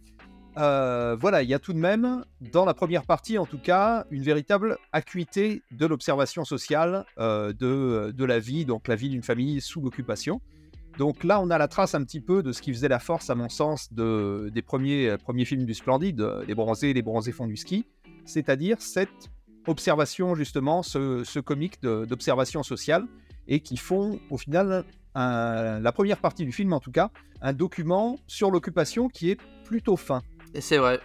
[0.57, 4.05] euh, voilà, il y a tout de même, dans la première partie en tout cas,
[4.11, 9.23] une véritable acuité de l'observation sociale euh, de, de la vie, donc la vie d'une
[9.23, 10.39] famille sous l'occupation.
[10.97, 13.29] Donc là, on a la trace un petit peu de ce qui faisait la force,
[13.29, 17.01] à mon sens, de, des premiers, euh, premiers films du Splendide, euh, Les Bronzés, Les
[17.01, 17.85] Bronzés font du ski,
[18.25, 19.31] c'est-à-dire cette
[19.67, 23.05] observation, justement, ce, ce comique d'observation sociale,
[23.47, 27.09] et qui font, au final, un- la première partie du film, en tout cas,
[27.41, 30.21] un document sur l'occupation qui est plutôt fin.
[30.53, 30.99] Et c'est vrai.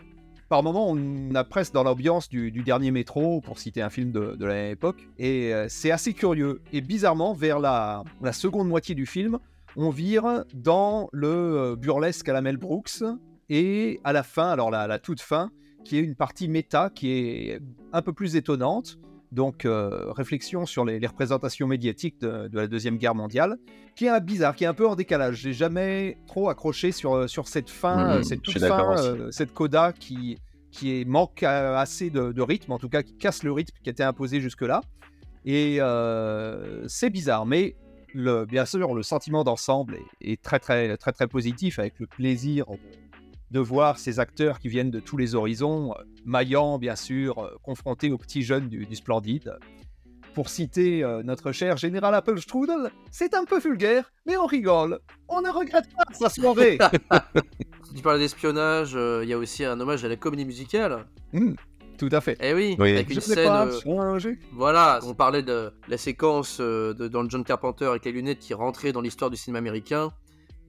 [0.48, 4.12] Par moments, on a presque dans l'ambiance du, du dernier métro, pour citer un film
[4.12, 6.62] de, de la même époque, et euh, c'est assez curieux.
[6.72, 9.38] Et bizarrement, vers la, la seconde moitié du film,
[9.76, 13.02] on vire dans le euh, burlesque à la Mel Brooks,
[13.50, 15.50] et à la fin, alors la, la toute fin,
[15.84, 17.60] qui est une partie méta qui est
[17.92, 18.98] un peu plus étonnante.
[19.30, 23.58] Donc, euh, réflexion sur les, les représentations médiatiques de, de la Deuxième Guerre mondiale,
[23.94, 25.36] qui est un bizarre, qui est un peu en décalage.
[25.36, 29.52] J'ai jamais trop accroché sur, sur cette fin, Mhm, euh, cette toute fin, euh, cette
[29.52, 30.38] coda qui,
[30.70, 33.76] qui est, manque euh, assez de, de rythme, en tout cas qui casse le rythme
[33.84, 34.80] qui était imposé jusque-là.
[35.44, 37.76] Et euh, c'est bizarre, mais
[38.14, 42.06] le, bien sûr, le sentiment d'ensemble est, est très, très, très, très positif, avec le
[42.06, 42.64] plaisir
[43.50, 47.50] de, voir ces acteurs qui viennent de tous les horizons, euh, Maillan, bien sûr, euh,
[47.62, 49.58] confrontés aux petits jeunes du, du Splendide.
[50.34, 55.00] Pour citer euh, notre cher général Appelstrudel, c'est un peu vulgaire, mais on rigole.
[55.28, 56.78] On ne regrette pas sa soirée.
[57.94, 61.06] Tu parlais d'espionnage, euh, il y a aussi un hommage à la comédie musicale.
[61.32, 61.54] Hmm,
[61.96, 62.36] tout à fait.
[62.40, 62.90] Eh oui, Oui.
[62.92, 63.46] avec une scène.
[63.46, 64.34] pas euh.
[64.52, 68.40] Voilà, on parlait de la séquence euh, de, dans le John Carpenter avec les lunettes
[68.40, 70.12] qui rentrait dans l'histoire du cinéma américain.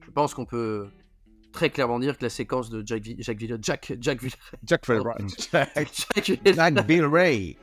[0.04, 0.88] Je pense qu'on peut
[1.52, 4.34] très clairement dire que la séquence de Jack, Jack, Vil- Jack, Jack, Vil-
[4.64, 4.86] Jack.
[4.86, 5.50] Wright.
[5.52, 7.56] Jack Jack Bill Ray.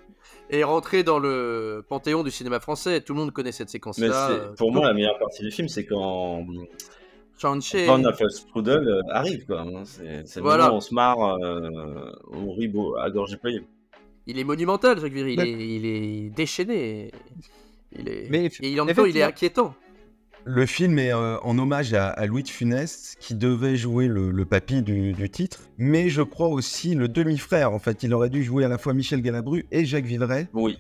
[0.49, 3.01] est rentré dans le panthéon du cinéma français.
[3.01, 4.27] Tout le monde connaît cette Mais séquence-là.
[4.29, 6.45] c'est- euh, pour moi, la meilleure partie du film, c'est quand
[7.39, 7.85] Shang-Chi.
[7.85, 9.45] Van Strudel euh, arrive.
[9.45, 9.61] quoi.
[9.61, 9.83] hein.
[10.25, 10.65] C'est Voilà.
[10.65, 13.63] moment où on se marre euh, au ribot à gorge déployée.
[14.25, 15.33] Il est monumental, Jacques Viry.
[15.33, 17.11] Il, Mais- est, il est déchaîné.
[17.97, 18.27] Il est...
[18.29, 19.73] Mais Et en même temps, il est inquiétant.
[20.49, 24.31] Le film est euh, en hommage à, à Louis de Funès, qui devait jouer le,
[24.31, 27.73] le papy du, du titre, mais je crois aussi le demi-frère.
[27.73, 30.47] En fait, il aurait dû jouer à la fois Michel Galabru et Jacques Villeray.
[30.53, 30.77] Oui.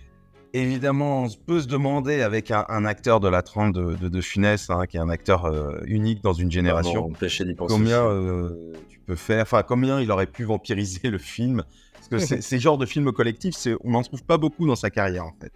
[0.53, 4.21] Évidemment, on peut se demander avec un, un acteur de la trempe de, de, de
[4.21, 8.99] Funès, hein, qui est un acteur euh, unique dans une génération, penser combien euh, tu
[9.01, 11.63] peux faire, enfin combien il aurait pu vampiriser le film?
[11.93, 15.25] Parce que ces genres de films collectifs, on n'en trouve pas beaucoup dans sa carrière
[15.25, 15.51] en fait.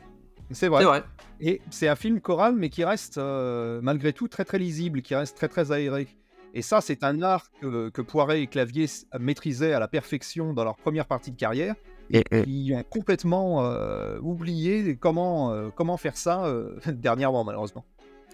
[0.54, 1.04] C'est vrai.
[1.40, 5.16] Et c'est un film choral, mais qui reste euh, malgré tout très très lisible, qui
[5.16, 6.08] reste très très aéré.
[6.54, 8.86] Et ça, c'est un art que, que Poiret et Clavier
[9.20, 11.76] maîtrisaient à la perfection dans leur première partie de carrière,
[12.12, 17.86] et qui ont complètement euh, oublié comment, euh, comment faire ça euh, dernièrement, malheureusement.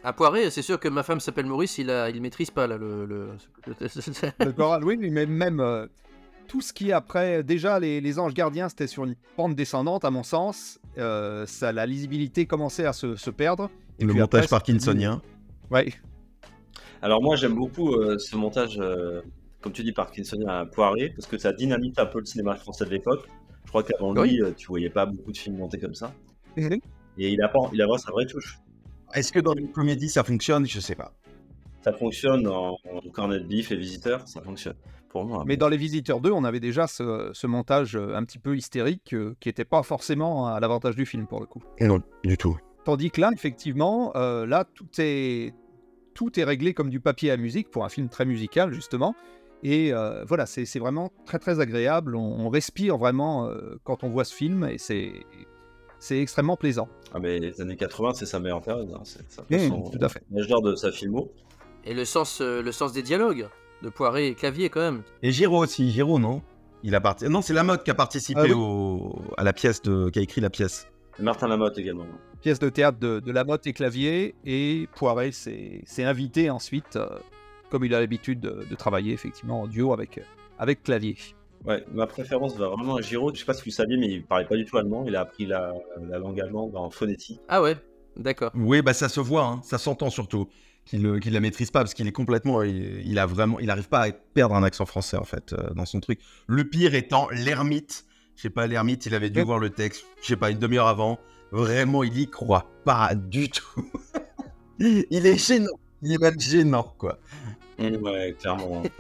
[0.04, 2.78] À Poiré, c'est sûr que ma femme s'appelle Maurice, il, a, il maîtrise pas là,
[2.78, 3.06] le.
[3.06, 3.30] le...
[3.68, 5.86] Le choral, oui, mais même euh,
[6.48, 10.06] tout ce qui est après, déjà les, les anges gardiens, c'était sur une pente descendante,
[10.06, 10.80] à mon sens.
[10.98, 13.70] Euh, ça, la lisibilité commençait à se, se perdre.
[14.00, 15.22] Et le puis montage après, parkinsonien.
[15.70, 15.94] Ouais.
[17.02, 19.22] Alors moi, j'aime beaucoup euh, ce montage, euh,
[19.62, 22.86] comme tu dis, Parkinsonien à Poiré, parce que ça dynamite un peu le cinéma français
[22.86, 23.28] de l'époque.
[23.66, 26.14] Je crois qu'avant lui, euh, tu voyais pas beaucoup de films montés comme ça.
[26.56, 26.80] Mhm.
[27.20, 28.58] Et il a, pas- il a vraiment sa vraie touche.
[29.14, 30.66] Est-ce que dans une comédie ça fonctionne?
[30.68, 31.14] Je sais pas.
[31.82, 34.76] Ça fonctionne en, en cornet de bif et visiteur, ça fonctionne.
[35.18, 35.44] Pour moi.
[35.46, 38.56] Mais dans Les Visiteurs 2, on avait déjà ce, ce montage euh, un petit peu
[38.56, 41.62] hystérique euh, qui n'était pas forcément à l'avantage du film pour le coup.
[41.82, 42.58] Non, du tout.
[42.86, 45.54] Tandis que là, effectivement, euh, là, tout est,
[46.14, 49.16] tout est réglé comme du papier à musique pour un film très musical, justement.
[49.64, 52.16] Et euh, voilà, c'est vraiment très très agréable.
[52.16, 55.12] On, on respire vraiment euh, quand on voit ce film et c'est
[56.00, 56.88] c'est extrêmement plaisant.
[57.12, 58.92] Ah, mais les années 80, c'est sa meilleure période.
[58.96, 59.02] hein.
[59.04, 60.22] C'est Mmh, tout à fait.
[60.30, 61.32] d'or de sa filmo.
[61.86, 63.48] Et le sens, euh, le sens des dialogues?
[63.82, 65.04] De Poiré et Clavier quand même.
[65.22, 66.42] Et Giraud aussi, Giraud, non?
[66.84, 67.16] Il a.
[67.30, 68.54] Non, c'est Lamotte qui a participé Ah oui.
[68.56, 69.16] au...
[69.38, 70.10] à la pièce, de...
[70.10, 70.88] qui a écrit la pièce.
[71.20, 72.06] Martin Lamotte également.
[72.42, 77.08] Pièce de théâtre de, de Lamotte et Clavier, et Poiret s'est s'est invité ensuite, euh,
[77.72, 80.20] comme il a l'habitude de, de travailler effectivement en duo avec,
[80.60, 81.18] avec Clavier.
[81.66, 83.34] Ouais, ma préférence va vraiment à Giraud.
[83.34, 85.04] Je sais pas si vous saviez, mais il parlait pas du tout allemand.
[85.08, 85.74] Il a appris la,
[86.08, 87.42] la langue allemande en phonétique.
[87.50, 87.76] Ah ouais,
[88.16, 88.52] d'accord.
[88.54, 90.48] Oui, bah ça se voit, hein, ça s'entend surtout
[90.88, 93.70] qu'il euh, qu'il la maîtrise pas parce qu'il est complètement, il, il a vraiment, il
[93.70, 96.20] arrive pas à perdre un accent français en fait euh, dans son truc.
[96.48, 98.06] Le pire étant l'ermite.
[98.36, 99.46] Je sais pas, l'ermite, il avait dû Ouais.
[99.46, 101.18] voir le texte, je sais pas, une demi-heure avant.
[101.52, 103.90] Vraiment, il y croit pas du tout.
[104.80, 105.72] il est gênant,
[106.02, 107.18] il est même gênant quoi.
[107.80, 108.84] Mmh, ouais, clairement.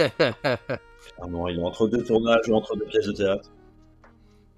[1.15, 1.47] clairement.
[1.49, 3.51] Il est entre deux tournages ou entre deux pièces de théâtre.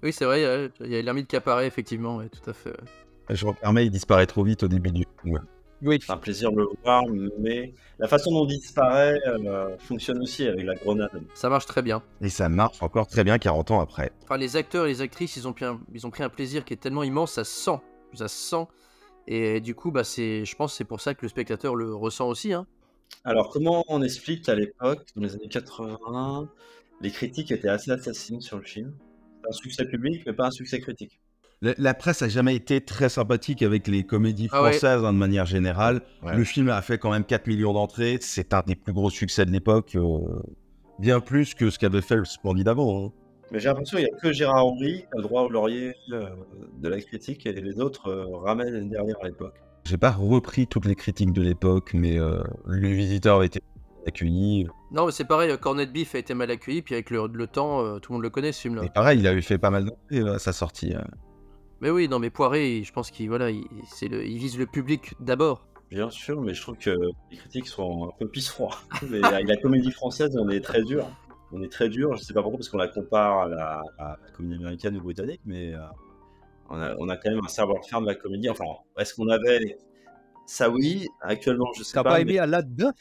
[0.02, 2.70] oui, c'est vrai, euh, il y a l'ermite qui apparaît effectivement, ouais, tout à fait.
[2.70, 3.36] ouais.
[3.36, 5.04] Je me permets, il disparaît trop vite au début du.
[5.24, 5.40] Ouais.
[5.82, 7.04] Oui, C'est un plaisir de le voir,
[7.38, 11.22] mais la façon dont il disparaît euh, fonctionne aussi avec la grenade.
[11.34, 12.02] Ça marche très bien.
[12.20, 14.12] Et ça marche encore très bien 40 ans après.
[14.24, 16.64] Enfin, les acteurs et les actrices, ils ont pris un, ils ont pris un plaisir
[16.64, 17.78] qui est tellement immense, ça se sent,
[18.14, 18.66] ça se sent.
[19.26, 21.94] Et du coup, bah, c'est, je pense que c'est pour ça que le spectateur le
[21.94, 22.52] ressent aussi.
[22.52, 22.66] Hein.
[23.24, 26.48] Alors, comment on explique qu'à l'époque, dans les années 80,
[27.00, 28.92] les critiques étaient assez assassines sur le film?
[29.42, 31.19] C'est un succès public, mais pas un succès critique.
[31.62, 34.72] La, la presse a jamais été très sympathique avec les comédies Ah ouais.
[34.72, 36.00] françaises hein, de manière générale.
[36.22, 36.34] Ouais.
[36.34, 38.16] Le film a fait quand même 4 millions d'entrées.
[38.22, 39.94] C'est un des plus gros succès de l'époque.
[39.96, 40.18] euh,
[40.98, 43.06] bien plus que ce qu'avait fait le Splendide avant.
[43.06, 43.12] hein.
[43.52, 45.94] Mais j'ai l'impression qu'il n'y a que Gérard Henry qui a le droit au laurier
[46.12, 46.28] euh,
[46.78, 49.54] de la critique et les autres euh, ramènent derrière à l'époque.
[49.84, 53.60] J'ai pas repris toutes les critiques de l'époque, mais euh, Le Visiteur avait été
[54.06, 54.66] accueilli.
[54.92, 57.82] Non, mais c'est pareil, Cornet Beef a été mal accueilli, puis avec le, le temps,
[57.84, 58.84] euh, tout le monde le connaît ce film-là.
[58.84, 60.94] Et pareil, il avait fait pas mal d'entrées à sa sortie.
[60.94, 61.04] hein.
[61.80, 64.66] Mais oui, non, mais Poiré, je pense qu'il voilà, il, c'est le, il vise le
[64.66, 65.66] public d'abord.
[65.90, 66.90] Bien sûr, mais je trouve que
[67.30, 68.76] les critiques sont un peu pisse-froid.
[69.10, 71.04] Mais avec la comédie française, on est très dur.
[71.50, 74.16] On est très dur, je sais pas pourquoi, parce qu'on la compare à la, à
[74.24, 75.80] la comédie américaine ou britannique, mais euh,
[76.68, 78.48] on, a, on a quand même un savoir-faire de la comédie.
[78.48, 78.66] Enfin,
[78.98, 79.78] est-ce qu'on avait
[80.46, 82.10] ça oui Actuellement, je sais T'as pas.
[82.10, 82.92] pas, mais- aimé Aladdin?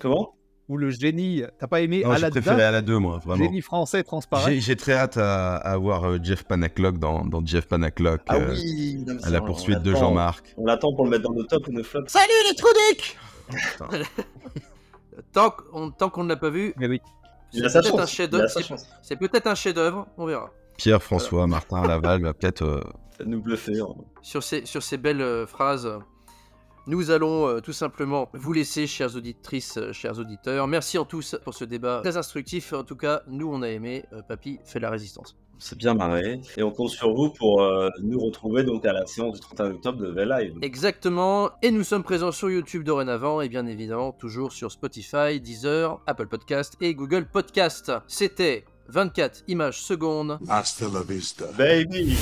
[0.00, 0.34] Comment?
[0.68, 3.44] Ou le génie T'as pas aimé Non, j'ai Aladdin préféré à la 2, moi, vraiment.
[3.44, 7.66] Génie français transparent J'ai très hâte à, à voir euh, Jeff Panaclock dans, dans Jeff
[7.66, 9.94] Panaclock Ah euh, oui non, à la poursuite de.
[9.94, 10.54] Jean-Marc.
[10.56, 12.04] On l'attend pour le mettre dans le top ou le flop.
[12.06, 12.68] Salut les trous
[15.32, 17.00] Tant qu'on tant qu'on ne l'a pas vu, Mais oui.
[17.52, 18.48] C'est peut-être un chef-d'œuvre.
[19.02, 20.50] c'est- peut-être un chef-d'œuvre, on verra.
[20.76, 22.62] Pierre-François Martin Laval va peut-être.
[22.62, 22.82] euh,
[23.16, 23.78] Ça nous bluffer.
[23.80, 23.94] hein.
[24.22, 25.88] Sur ces, sur ces belles euh, phrases,
[26.86, 30.66] nous allons euh, tout simplement vous laisser, chères auditrices, euh, chers auditeurs.
[30.66, 32.72] Merci en tous pour ce débat très instructif.
[32.72, 34.04] En tout cas, nous, on a aimé.
[34.12, 35.36] Euh, Papy fait la résistance.
[35.56, 36.40] On s'est bien marré.
[36.56, 39.70] Et on compte sur vous pour euh, nous retrouver donc à la séance du 31
[39.70, 40.54] octobre de V Live.
[40.62, 41.50] Exactement.
[41.62, 46.26] Et nous sommes présents sur YouTube dorénavant et bien évidemment toujours sur Spotify, Deezer, Apple
[46.26, 47.92] Podcast et Google Podcast.
[48.08, 50.38] C'était 24 images secondes.
[50.48, 51.46] Hasta la vista.
[51.56, 52.16] Baby